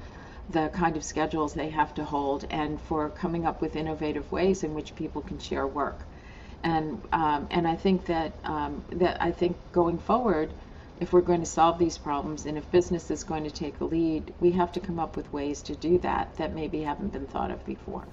the 0.50 0.70
kind 0.70 0.96
of 0.96 1.04
schedules 1.04 1.54
they 1.54 1.70
have 1.70 1.94
to 1.96 2.04
hold, 2.04 2.46
and 2.50 2.80
for 2.82 3.10
coming 3.10 3.46
up 3.46 3.62
with 3.62 3.76
innovative 3.76 4.32
ways 4.32 4.64
in 4.64 4.74
which 4.74 4.96
people 4.96 5.22
can 5.22 5.40
share 5.40 5.68
work. 5.68 6.00
And 6.64 7.02
um, 7.12 7.48
and 7.52 7.68
I 7.68 7.76
think 7.76 8.06
that 8.06 8.34
um, 8.44 8.84
that 8.92 9.22
I 9.22 9.32
think 9.32 9.58
going 9.72 9.98
forward, 9.98 10.50
if 11.00 11.14
we're 11.14 11.22
going 11.22 11.42
to 11.42 11.46
solve 11.46 11.78
these 11.78 11.98
problems, 11.98 12.46
and 12.46 12.58
if 12.58 12.70
business 12.72 13.12
is 13.12 13.24
going 13.24 13.44
to 13.44 13.52
take 13.52 13.80
a 13.82 13.86
lead, 13.86 14.34
we 14.40 14.52
have 14.52 14.72
to 14.74 14.80
come 14.80 15.00
up 15.00 15.16
with 15.16 15.32
ways 15.32 15.62
to 15.64 15.76
do 15.76 15.98
that 16.00 16.36
that 16.38 16.56
maybe 16.56 16.82
haven't 16.82 17.14
been 17.14 17.28
thought 17.28 17.52
of 17.52 17.64
before. 17.66 18.06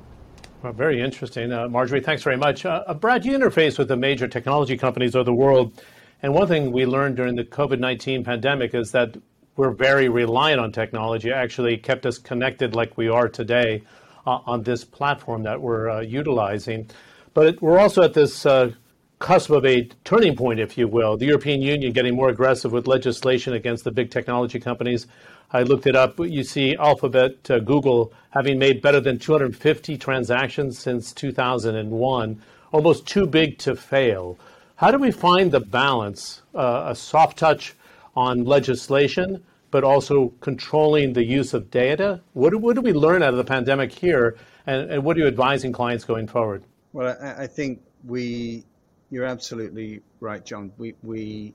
Well, 0.63 0.73
very 0.73 1.01
interesting, 1.01 1.53
uh, 1.53 1.69
Margery. 1.69 2.01
Thanks 2.01 2.23
very 2.23 2.37
much. 2.37 2.65
Uh, 2.65 2.83
uh 2.87 2.95
Brad, 2.95 3.25
you 3.25 3.37
interface 3.37 3.79
with 3.79 3.89
the 3.89 3.97
major 3.97 4.27
technology 4.27 4.77
companies 4.77 5.15
of 5.15 5.27
the 5.27 5.35
world. 5.35 5.81
And 6.23 6.33
one 6.33 6.49
thing 6.49 6.73
we 6.73 6.87
learned 6.87 7.17
during 7.17 7.35
the 7.35 7.45
COVID 7.45 7.79
19 7.79 8.25
pandemic 8.25 8.75
is 8.75 8.93
that 8.93 9.17
we're 9.57 9.71
very 9.71 10.09
reliant 10.09 10.61
on 10.61 10.73
technology. 10.73 11.31
It 11.31 11.35
actually 11.35 11.77
kept 11.77 12.07
us 12.07 12.19
connected 12.19 12.75
like 12.75 12.97
we 12.97 13.09
are 13.09 13.29
today 13.29 13.83
uh, 14.27 14.41
on 14.47 14.63
this 14.63 14.85
platform 14.85 15.43
that 15.45 15.61
we're 15.61 15.91
uh, 15.91 16.01
utilizing. 16.01 16.89
But 17.35 17.61
we're 17.61 17.79
also 17.79 18.03
at 18.03 18.15
this 18.15 18.47
uh, 18.47 18.73
cusp 19.19 19.51
of 19.51 19.65
a 19.65 19.89
turning 20.05 20.37
point, 20.37 20.61
if 20.61 20.77
you 20.77 20.89
will. 20.89 21.17
The 21.17 21.27
European 21.27 21.63
Union 21.63 21.93
getting 21.93 22.15
more 22.15 22.29
aggressive 22.29 22.73
with 22.73 22.87
legislation 22.87 23.53
against 23.53 23.85
the 23.85 23.91
big 23.91 24.11
technology 24.11 24.59
companies. 24.59 25.07
I 25.53 25.63
looked 25.63 25.87
it 25.87 25.95
up. 25.95 26.19
You 26.19 26.43
see 26.43 26.75
Alphabet, 26.77 27.51
uh, 27.51 27.61
Google 27.61 28.13
having 28.31 28.59
made 28.59 28.83
better 28.83 29.01
than 29.01 29.19
250 29.19 29.97
transactions 29.99 30.79
since 30.79 31.13
2001, 31.13 32.43
almost 32.73 33.07
too 33.07 33.27
big 33.27 33.59
to 33.59 33.77
fail. 33.77 34.39
How 34.85 34.91
do 34.91 34.99
we 34.99 35.13
find 35.13 35.51
the 35.51 35.61
balance, 35.61 36.43
uh, 36.55 36.89
a 36.89 36.95
soft 36.95 37.39
touch 37.39 37.75
on 38.15 38.45
legislation, 38.45 39.43
but 39.71 39.83
also 39.83 40.35
controlling 40.43 41.15
the 41.15 41.25
use 41.25 41.55
of 41.55 41.71
data? 41.71 42.21
What 42.35 42.51
do, 42.51 42.59
what 42.59 42.75
do 42.75 42.83
we 42.83 42.93
learn 42.93 43.23
out 43.23 43.31
of 43.31 43.39
the 43.39 43.45
pandemic 43.45 43.91
here, 43.91 44.37
and, 44.67 44.91
and 44.91 45.03
what 45.03 45.17
are 45.17 45.21
you 45.21 45.27
advising 45.27 45.73
clients 45.73 46.05
going 46.05 46.27
forward? 46.27 46.65
Well, 46.93 47.17
I, 47.19 47.45
I 47.45 47.47
think 47.47 47.81
we, 48.05 48.63
you're 49.11 49.25
absolutely 49.25 50.03
right, 50.21 50.45
John. 50.45 50.71
We, 50.77 50.93
we, 51.03 51.55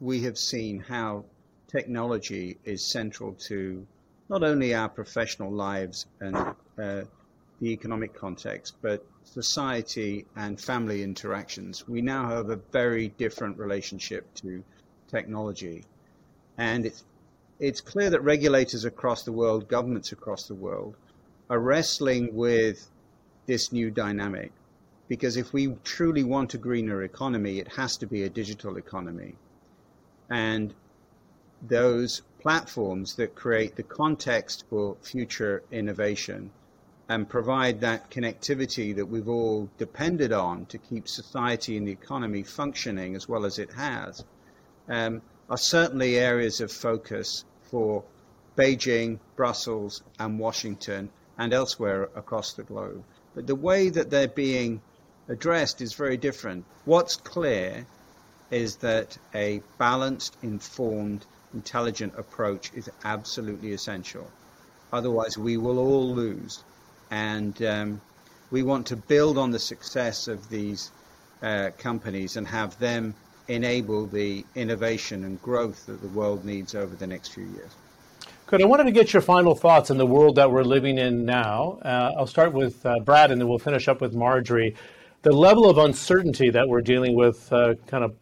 we 0.00 0.24
have 0.24 0.36
seen 0.36 0.80
how 0.80 1.26
technology 1.68 2.58
is 2.64 2.84
central 2.84 3.34
to 3.46 3.86
not 4.28 4.42
only 4.42 4.74
our 4.74 4.88
professional 4.88 5.52
lives 5.52 6.06
and 6.18 6.34
uh, 6.36 6.54
the 7.60 7.70
economic 7.70 8.14
context, 8.14 8.78
but 8.82 9.06
society 9.24 10.26
and 10.36 10.60
family 10.60 11.02
interactions. 11.02 11.88
We 11.88 12.02
now 12.02 12.28
have 12.28 12.50
a 12.50 12.56
very 12.56 13.08
different 13.08 13.58
relationship 13.58 14.32
to 14.34 14.62
technology. 15.08 15.84
And 16.58 16.86
it's, 16.86 17.04
it's 17.58 17.80
clear 17.80 18.10
that 18.10 18.22
regulators 18.22 18.84
across 18.84 19.24
the 19.24 19.32
world, 19.32 19.68
governments 19.68 20.12
across 20.12 20.48
the 20.48 20.54
world, 20.54 20.96
are 21.48 21.58
wrestling 21.58 22.34
with 22.34 22.90
this 23.46 23.72
new 23.72 23.90
dynamic. 23.90 24.52
Because 25.08 25.36
if 25.36 25.52
we 25.52 25.76
truly 25.84 26.24
want 26.24 26.54
a 26.54 26.58
greener 26.58 27.02
economy, 27.02 27.58
it 27.58 27.68
has 27.68 27.96
to 27.98 28.06
be 28.06 28.22
a 28.22 28.30
digital 28.30 28.76
economy. 28.76 29.34
And 30.30 30.74
those 31.60 32.22
platforms 32.40 33.16
that 33.16 33.34
create 33.34 33.76
the 33.76 33.82
context 33.82 34.64
for 34.68 34.96
future 35.02 35.62
innovation 35.70 36.50
and 37.08 37.28
provide 37.28 37.80
that 37.80 38.10
connectivity 38.10 38.94
that 38.96 39.06
we've 39.06 39.28
all 39.28 39.68
depended 39.78 40.32
on 40.32 40.66
to 40.66 40.78
keep 40.78 41.08
society 41.08 41.76
and 41.76 41.86
the 41.86 41.92
economy 41.92 42.42
functioning 42.42 43.14
as 43.16 43.28
well 43.28 43.44
as 43.44 43.58
it 43.58 43.72
has, 43.72 44.24
um, 44.88 45.20
are 45.50 45.58
certainly 45.58 46.16
areas 46.16 46.60
of 46.60 46.70
focus 46.70 47.44
for 47.70 48.04
Beijing, 48.56 49.18
Brussels, 49.36 50.02
and 50.18 50.38
Washington, 50.38 51.10
and 51.38 51.52
elsewhere 51.52 52.04
across 52.14 52.52
the 52.52 52.62
globe. 52.62 53.02
But 53.34 53.46
the 53.46 53.54
way 53.54 53.88
that 53.88 54.10
they're 54.10 54.28
being 54.28 54.80
addressed 55.28 55.80
is 55.80 55.94
very 55.94 56.16
different. 56.16 56.64
What's 56.84 57.16
clear 57.16 57.86
is 58.50 58.76
that 58.76 59.16
a 59.34 59.62
balanced, 59.78 60.36
informed, 60.42 61.24
intelligent 61.54 62.12
approach 62.18 62.70
is 62.74 62.90
absolutely 63.04 63.72
essential. 63.72 64.30
Otherwise, 64.92 65.38
we 65.38 65.56
will 65.56 65.78
all 65.78 66.14
lose. 66.14 66.62
And 67.12 67.62
um, 67.62 68.00
we 68.50 68.62
want 68.62 68.86
to 68.86 68.96
build 68.96 69.36
on 69.36 69.50
the 69.50 69.58
success 69.58 70.28
of 70.28 70.48
these 70.48 70.90
uh, 71.42 71.68
companies 71.76 72.38
and 72.38 72.46
have 72.46 72.78
them 72.78 73.14
enable 73.48 74.06
the 74.06 74.46
innovation 74.54 75.24
and 75.24 75.40
growth 75.42 75.84
that 75.86 76.00
the 76.00 76.08
world 76.08 76.44
needs 76.46 76.74
over 76.74 76.96
the 76.96 77.06
next 77.06 77.34
few 77.34 77.44
years. 77.44 77.70
Good. 78.46 78.62
I 78.62 78.64
wanted 78.64 78.84
to 78.84 78.92
get 78.92 79.12
your 79.12 79.20
final 79.20 79.54
thoughts 79.54 79.90
in 79.90 79.98
the 79.98 80.06
world 80.06 80.36
that 80.36 80.50
we're 80.50 80.62
living 80.62 80.96
in 80.96 81.26
now. 81.26 81.78
Uh, 81.82 82.12
I'll 82.16 82.26
start 82.26 82.54
with 82.54 82.84
uh, 82.86 83.00
Brad 83.00 83.30
and 83.30 83.38
then 83.38 83.46
we'll 83.46 83.58
finish 83.58 83.88
up 83.88 84.00
with 84.00 84.14
Margery. 84.14 84.74
The 85.20 85.32
level 85.32 85.68
of 85.68 85.76
uncertainty 85.76 86.48
that 86.48 86.66
we're 86.66 86.80
dealing 86.80 87.14
with, 87.14 87.52
uh, 87.52 87.74
kind 87.86 88.04
of 88.04 88.16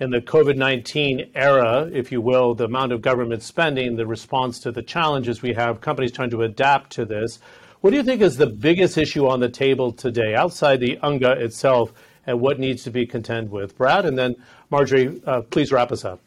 in 0.00 0.10
the 0.10 0.20
COVID 0.20 0.56
19 0.56 1.30
era, 1.34 1.88
if 1.92 2.12
you 2.12 2.20
will, 2.20 2.54
the 2.54 2.64
amount 2.64 2.92
of 2.92 3.00
government 3.00 3.42
spending, 3.42 3.96
the 3.96 4.06
response 4.06 4.58
to 4.60 4.70
the 4.70 4.82
challenges 4.82 5.40
we 5.40 5.54
have, 5.54 5.80
companies 5.80 6.12
trying 6.12 6.30
to 6.30 6.42
adapt 6.42 6.90
to 6.92 7.06
this. 7.06 7.38
What 7.84 7.90
do 7.90 7.98
you 7.98 8.02
think 8.02 8.22
is 8.22 8.38
the 8.38 8.46
biggest 8.46 8.96
issue 8.96 9.26
on 9.26 9.40
the 9.40 9.50
table 9.50 9.92
today 9.92 10.34
outside 10.34 10.80
the 10.80 10.98
UNGA 11.02 11.32
itself 11.32 11.92
and 12.26 12.40
what 12.40 12.58
needs 12.58 12.82
to 12.84 12.90
be 12.90 13.04
contended 13.04 13.52
with? 13.52 13.76
Brad, 13.76 14.06
and 14.06 14.16
then 14.16 14.36
Margery, 14.70 15.20
uh, 15.26 15.42
please 15.42 15.70
wrap 15.70 15.92
us 15.92 16.02
up. 16.02 16.22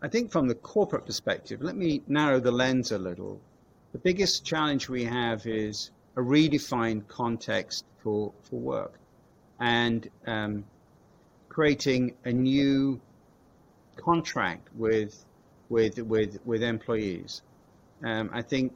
I 0.00 0.08
think 0.08 0.32
from 0.32 0.48
the 0.48 0.54
corporate 0.54 1.04
perspective, 1.04 1.60
let 1.60 1.76
me 1.76 2.00
narrow 2.08 2.40
the 2.40 2.50
lens 2.50 2.90
a 2.90 2.96
little. 2.96 3.38
The 3.92 3.98
biggest 3.98 4.46
challenge 4.46 4.88
we 4.88 5.04
have 5.04 5.46
is 5.46 5.90
a 6.16 6.20
redefined 6.20 7.06
context 7.06 7.84
for, 8.02 8.32
for 8.44 8.58
work 8.58 8.94
and 9.60 10.08
um, 10.26 10.64
creating 11.50 12.14
a 12.24 12.32
new 12.32 12.98
contract 13.96 14.68
with, 14.74 15.22
with, 15.68 15.98
with, 15.98 16.38
with 16.46 16.62
employees. 16.62 17.42
Um, 18.02 18.30
I 18.32 18.40
think 18.40 18.72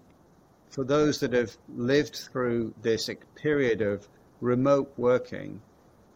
for 0.71 0.85
those 0.85 1.21
that 1.21 1.33
have 1.33 1.57
lived 1.75 2.17
through 2.17 2.75
this 2.83 3.11
period 3.35 3.81
of 3.83 4.09
remote 4.41 4.93
working, 4.97 5.61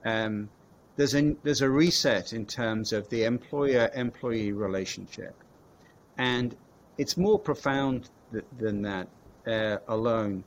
um, 0.05 0.49
there's 0.97 1.15
a 1.15 1.35
there's 1.43 1.63
a 1.63 1.71
reset 1.71 2.33
in 2.33 2.47
terms 2.47 2.93
of 2.93 3.09
the 3.09 3.25
employer-employee 3.25 4.53
relationship, 4.53 5.35
and 6.19 6.55
it's 6.99 7.17
more 7.17 7.39
profound 7.39 8.11
th- 8.33 8.45
than 8.59 8.83
that 8.83 9.09
uh, 9.47 9.79
alone. 9.89 10.45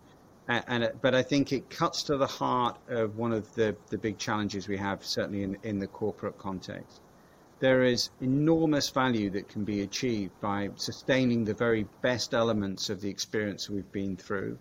And, 0.48 0.64
and 0.68 0.84
it, 0.84 0.98
but 1.02 1.16
I 1.16 1.24
think 1.24 1.52
it 1.52 1.70
cuts 1.70 2.04
to 2.04 2.18
the 2.18 2.28
heart 2.28 2.78
of 2.88 3.18
one 3.18 3.34
of 3.34 3.54
the, 3.56 3.76
the 3.90 3.98
big 3.98 4.20
challenges 4.20 4.68
we 4.68 4.78
have, 4.78 5.04
certainly 5.04 5.42
in, 5.42 5.58
in 5.64 5.80
the 5.80 5.88
corporate 5.88 6.38
context. 6.38 7.02
There 7.60 7.84
is 7.84 8.10
enormous 8.20 8.90
value 8.90 9.30
that 9.32 9.48
can 9.48 9.64
be 9.64 9.82
achieved 9.82 10.40
by 10.42 10.70
sustaining 10.76 11.46
the 11.46 11.54
very 11.54 11.88
best 12.02 12.34
elements 12.34 12.90
of 12.90 13.02
the 13.02 13.10
experience 13.10 13.70
we've 13.70 13.92
been 13.92 14.18
through, 14.18 14.58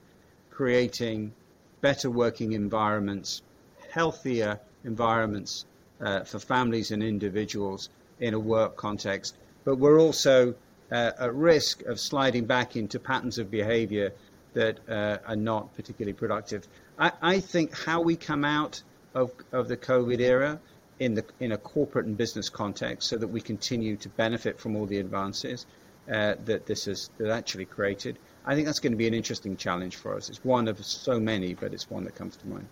creating 0.51 1.33
better 1.81 2.09
working 2.09 2.53
environments, 2.53 3.43
healthier 3.91 4.61
environments 4.85 5.67
uh, 6.01 6.23
for 6.25 6.39
families 6.39 6.91
and 6.93 7.03
individuals 7.03 7.89
in 8.21 8.33
a 8.33 8.39
work 8.39 8.77
context. 8.77 9.37
But 9.65 9.77
we're 9.77 10.01
also 10.01 10.55
uh, 10.93 11.13
at 11.19 11.35
risk 11.35 11.83
of 11.83 11.99
sliding 11.99 12.45
back 12.45 12.77
into 12.77 12.99
patterns 12.99 13.39
of 13.39 13.51
behavior 13.51 14.13
that 14.53 14.79
uh, 14.89 15.19
are 15.27 15.37
not 15.37 15.75
particularly 15.75 16.13
productive. 16.13 16.69
I, 16.99 17.13
I, 17.21 17.41
think 17.41 17.77
how 17.77 18.01
we 18.03 18.15
come 18.15 18.45
out 18.45 18.83
of, 19.15 19.33
of 19.51 19.67
the 19.67 19.77
COVID 19.77 20.21
era 20.21 20.61
in, 20.99 21.15
the, 21.15 21.25
in 21.41 21.53
a 21.53 21.59
corporate 21.59 22.07
and 22.07 22.17
business 22.17 22.49
context 22.49 23.09
so 23.09 23.17
that 23.17 23.29
we 23.29 23.41
continue 23.41 23.97
to 23.97 24.09
benefit 24.09 24.61
from 24.61 24.77
all 24.77 24.87
the 24.87 24.99
advances 24.99 25.67
uh, 26.11 26.35
that 26.45 26.67
this 26.67 26.85
has 26.85 27.11
that 27.19 27.31
actually 27.31 27.65
created, 27.65 28.19
I 28.45 28.55
think 28.55 28.67
that's 28.67 28.81
going 28.81 28.93
to 28.93 28.99
be 28.99 29.07
an 29.07 29.15
interesting 29.15 29.57
challenge 29.57 29.97
for 29.97 30.15
us. 30.15 30.29
It's 30.29 30.45
one 30.45 30.69
of 30.69 30.85
so 30.85 31.19
many, 31.19 31.55
but 31.55 31.73
it's 31.73 31.91
one 31.91 32.05
that 32.05 32.15
comes 32.15 32.37
to 32.37 32.47
mind. 32.47 32.67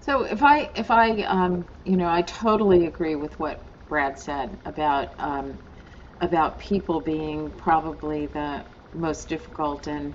So 0.00 0.22
if 0.22 0.42
I 0.42 0.70
if 0.76 0.90
I 0.90 1.22
um, 1.22 1.64
you 1.84 1.96
know 1.96 2.08
I 2.08 2.22
totally 2.22 2.86
agree 2.86 3.16
with 3.16 3.38
what 3.40 3.60
Brad 3.88 4.18
said 4.18 4.56
about 4.64 5.18
um, 5.18 5.58
about 6.20 6.60
people 6.60 7.00
being 7.00 7.50
probably 7.50 8.26
the 8.26 8.62
most 8.94 9.28
difficult 9.28 9.88
and 9.88 10.14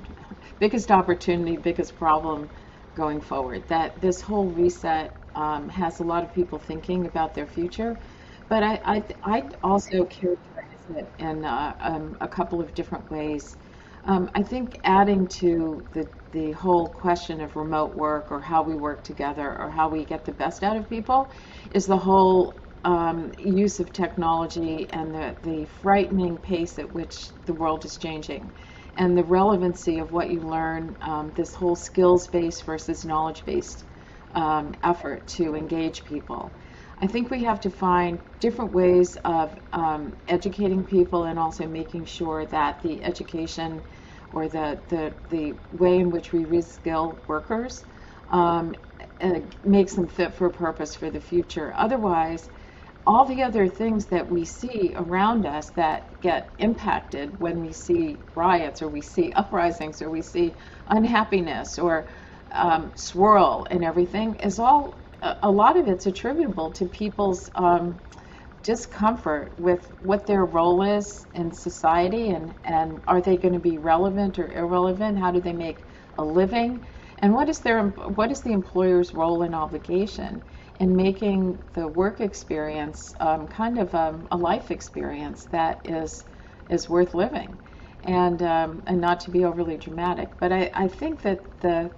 biggest 0.60 0.92
opportunity, 0.92 1.58
biggest 1.58 1.98
problem 1.98 2.50
going 2.96 3.20
forward. 3.20 3.68
That 3.68 4.00
this 4.00 4.22
whole 4.22 4.46
reset 4.46 5.14
um, 5.36 5.70
has 5.70 6.00
a 6.00 6.04
lot 6.04 6.24
of 6.24 6.34
people 6.34 6.60
thinking 6.60 7.06
about 7.06 7.34
their 7.34 7.48
future, 7.48 8.00
but 8.50 8.64
I 8.64 8.80
I, 8.86 9.04
I 9.24 9.44
also 9.64 10.06
characterize 10.06 10.86
it 10.90 11.14
in 11.20 11.46
uh, 11.46 11.76
um, 11.80 12.18
a 12.22 12.28
couple 12.28 12.62
of 12.62 12.74
different 12.74 13.10
ways. 13.12 13.58
Um, 14.06 14.30
I 14.36 14.44
think 14.44 14.80
adding 14.84 15.28
to 15.40 15.86
the, 15.94 16.10
the 16.32 16.52
whole 16.54 16.90
question 16.90 17.40
of 17.42 17.56
remote 17.56 17.96
work 17.96 18.32
or 18.32 18.42
how 18.42 18.64
we 18.64 18.76
work 18.76 19.04
together 19.04 19.58
or 19.60 19.70
how 19.70 19.90
we 19.90 20.06
get 20.06 20.26
the 20.26 20.32
best 20.32 20.64
out 20.64 20.76
of 20.78 20.90
people 20.90 21.32
is 21.72 21.86
the 21.86 21.98
whole 21.98 22.62
um, 22.84 23.32
use 23.38 23.80
of 23.80 23.94
technology 23.94 24.90
and 24.92 25.14
the, 25.14 25.36
the 25.44 25.66
frightening 25.66 26.38
pace 26.40 26.80
at 26.80 26.92
which 26.92 27.32
the 27.46 27.54
world 27.54 27.86
is 27.86 27.98
changing 27.98 28.52
and 28.98 29.18
the 29.18 29.24
relevancy 29.24 30.00
of 30.00 30.12
what 30.12 30.30
you 30.30 30.42
learn, 30.42 30.98
um, 31.02 31.32
this 31.36 31.54
whole 31.54 31.76
skills 31.76 32.28
based 32.28 32.66
versus 32.66 33.06
knowledge 33.06 33.44
based 33.46 33.86
um, 34.34 34.74
effort 34.84 35.28
to 35.28 35.56
engage 35.56 36.04
people. 36.04 36.52
I 37.00 37.08
think 37.08 37.32
we 37.32 37.44
have 37.44 37.62
to 37.62 37.70
find 37.70 38.20
different 38.40 38.72
ways 38.74 39.18
of 39.26 39.58
um, 39.74 40.14
educating 40.28 40.84
people 40.84 41.24
and 41.24 41.40
also 41.40 41.68
making 41.68 42.06
sure 42.06 42.46
that 42.46 42.82
the 42.84 43.04
education 43.04 43.82
or 44.34 44.48
the, 44.48 44.80
the, 44.90 45.14
the 45.30 45.56
way 45.72 46.00
in 46.00 46.12
which 46.12 46.32
we 46.32 46.46
reskill 46.46 47.18
workers 47.28 47.84
um, 48.30 48.76
uh, 49.20 49.40
makes 49.64 49.96
them 49.96 50.08
fit 50.08 50.34
for 50.34 50.50
purpose 50.50 50.96
for 50.96 51.10
the 51.10 51.20
future. 51.20 51.74
Otherwise, 51.76 52.50
all 53.06 53.26
the 53.26 53.42
other 53.42 53.68
things 53.68 54.06
that 54.08 54.30
we 54.30 54.46
see 54.46 54.94
around 54.96 55.46
us 55.46 55.72
that 55.72 56.22
get 56.22 56.52
impacted 56.60 57.40
when 57.40 57.62
we 57.62 57.72
see 57.74 58.20
riots 58.36 58.82
or 58.82 58.88
we 58.90 59.02
see 59.02 59.34
uprisings 59.34 60.02
or 60.02 60.10
we 60.10 60.22
see 60.22 60.54
unhappiness 60.88 61.80
or 61.80 62.08
um, 62.54 62.92
swirl 62.96 63.68
and 63.70 63.84
everything 63.84 64.36
is 64.36 64.60
all 64.60 64.98
a 65.22 65.52
lot 65.52 65.78
of 65.78 65.88
it's 65.88 66.08
attributable 66.08 66.72
to 66.72 66.86
people's 66.86 67.50
um, 67.56 68.00
discomfort 68.64 69.52
with 69.58 69.92
what 70.02 70.26
their 70.26 70.46
role 70.46 70.82
is 70.82 71.26
in 71.34 71.52
society 71.52 72.30
and, 72.30 72.54
and 72.64 73.02
are 73.08 73.22
they 73.22 73.38
going 73.38 73.54
to 73.54 73.60
be 73.60 73.78
relevant 73.78 74.40
or 74.40 74.52
irrelevant? 74.52 75.18
How 75.18 75.32
do 75.32 75.40
they 75.40 75.54
make 75.54 75.78
a 76.18 76.24
living? 76.24 76.86
And 77.20 77.34
what 77.34 77.50
is 77.50 77.60
their 77.60 77.84
what 77.84 78.32
is 78.32 78.42
the 78.42 78.52
employer's 78.52 79.14
role 79.14 79.44
and 79.44 79.54
obligation 79.54 80.42
in 80.80 80.96
making 80.96 81.60
the 81.74 81.88
work 81.88 82.20
experience 82.20 83.14
um, 83.20 83.48
kind 83.48 83.78
of 83.78 83.94
um, 83.94 84.28
a 84.32 84.38
life 84.38 84.72
experience 84.72 85.46
that 85.46 85.82
is 85.86 86.26
is 86.70 86.90
worth 86.90 87.14
living, 87.14 87.60
and 88.04 88.42
um, 88.42 88.82
and 88.88 89.00
not 89.00 89.20
to 89.22 89.30
be 89.30 89.46
overly 89.46 89.78
dramatic. 89.78 90.30
But 90.40 90.52
I, 90.52 90.72
I 90.74 90.88
think 90.88 91.22
that 91.22 91.44
the 91.62 91.92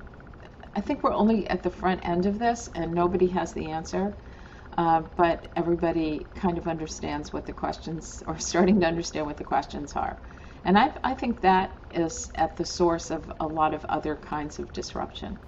I 0.76 0.82
think 0.82 1.04
we're 1.04 1.14
only 1.14 1.48
at 1.50 1.64
the 1.64 1.70
front 1.72 2.02
end 2.08 2.26
of 2.26 2.40
this, 2.40 2.70
and 2.76 2.94
nobody 2.94 3.28
has 3.30 3.54
the 3.54 3.70
answer. 3.70 4.18
Uh, 4.78 5.02
but 5.18 5.52
everybody 5.56 6.30
kind 6.36 6.58
of 6.58 6.68
understands 6.68 7.34
what 7.34 7.46
the 7.46 7.54
questions, 7.54 8.24
or 8.28 8.40
starting 8.40 8.80
to 8.82 8.88
understand 8.88 9.26
what 9.28 9.38
the 9.38 9.44
questions 9.44 9.96
are. 9.96 10.20
And 10.64 10.78
I, 10.78 10.94
I 11.04 11.14
think 11.16 11.42
that 11.42 11.78
is 11.92 12.32
at 12.36 12.58
the 12.58 12.66
source 12.66 13.12
of 13.12 13.32
a 13.40 13.48
lot 13.48 13.74
of 13.74 13.86
other 13.86 14.16
kinds 14.16 14.60
of 14.60 14.74
disruption. 14.74 15.40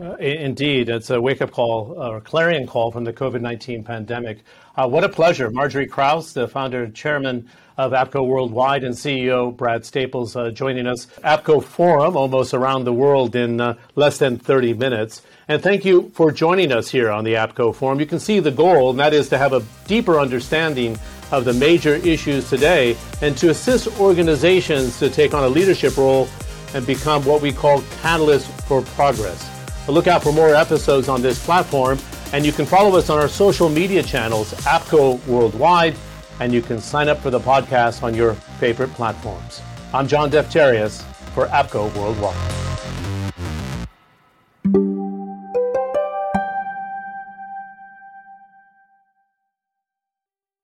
Uh, 0.00 0.16
indeed, 0.16 0.88
it's 0.88 1.10
a 1.10 1.20
wake 1.20 1.42
up 1.42 1.50
call 1.50 1.92
or 2.02 2.20
clarion 2.20 2.66
call 2.66 2.90
from 2.90 3.04
the 3.04 3.12
COVID 3.12 3.40
19 3.40 3.84
pandemic. 3.84 4.38
Uh, 4.74 4.88
what 4.88 5.04
a 5.04 5.08
pleasure. 5.08 5.50
Margery 5.50 5.86
Kraus, 5.86 6.32
the 6.32 6.48
founder 6.48 6.84
and 6.84 6.94
chairman 6.94 7.48
of 7.76 7.92
APCO 7.92 8.26
Worldwide, 8.26 8.84
and 8.84 8.94
CEO 8.94 9.54
Brad 9.54 9.84
Staples 9.84 10.34
uh, 10.34 10.50
joining 10.50 10.86
us. 10.86 11.06
APCO 11.24 11.62
Forum, 11.62 12.16
almost 12.16 12.54
around 12.54 12.84
the 12.84 12.92
world 12.92 13.36
in 13.36 13.60
uh, 13.60 13.76
less 13.94 14.18
than 14.18 14.38
30 14.38 14.74
minutes. 14.74 15.22
And 15.46 15.62
thank 15.62 15.84
you 15.84 16.10
for 16.14 16.32
joining 16.32 16.72
us 16.72 16.88
here 16.88 17.10
on 17.10 17.24
the 17.24 17.34
APCO 17.34 17.74
Forum. 17.74 18.00
You 18.00 18.06
can 18.06 18.18
see 18.18 18.40
the 18.40 18.50
goal, 18.50 18.90
and 18.90 18.98
that 18.98 19.12
is 19.12 19.28
to 19.28 19.38
have 19.38 19.52
a 19.52 19.62
deeper 19.86 20.18
understanding 20.18 20.98
of 21.30 21.44
the 21.44 21.52
major 21.52 21.96
issues 21.96 22.48
today 22.48 22.96
and 23.20 23.36
to 23.38 23.50
assist 23.50 23.88
organizations 24.00 24.98
to 24.98 25.10
take 25.10 25.34
on 25.34 25.44
a 25.44 25.48
leadership 25.48 25.96
role 25.98 26.28
and 26.74 26.86
become 26.86 27.24
what 27.26 27.42
we 27.42 27.52
call 27.52 27.80
catalysts 28.02 28.48
for 28.62 28.80
progress. 28.82 29.51
Look 29.88 30.06
out 30.06 30.22
for 30.22 30.32
more 30.32 30.54
episodes 30.54 31.08
on 31.08 31.22
this 31.22 31.44
platform, 31.44 31.98
and 32.32 32.46
you 32.46 32.52
can 32.52 32.64
follow 32.64 32.96
us 32.96 33.10
on 33.10 33.18
our 33.18 33.28
social 33.28 33.68
media 33.68 34.02
channels, 34.02 34.52
APCO 34.64 35.24
Worldwide, 35.26 35.96
and 36.40 36.52
you 36.52 36.62
can 36.62 36.80
sign 36.80 37.08
up 37.08 37.18
for 37.18 37.30
the 37.30 37.40
podcast 37.40 38.02
on 38.02 38.14
your 38.14 38.34
favorite 38.58 38.92
platforms. 38.94 39.60
I'm 39.92 40.06
John 40.06 40.30
Defterios 40.30 41.02
for 41.34 41.46
APCO 41.48 41.94
Worldwide. 41.96 42.71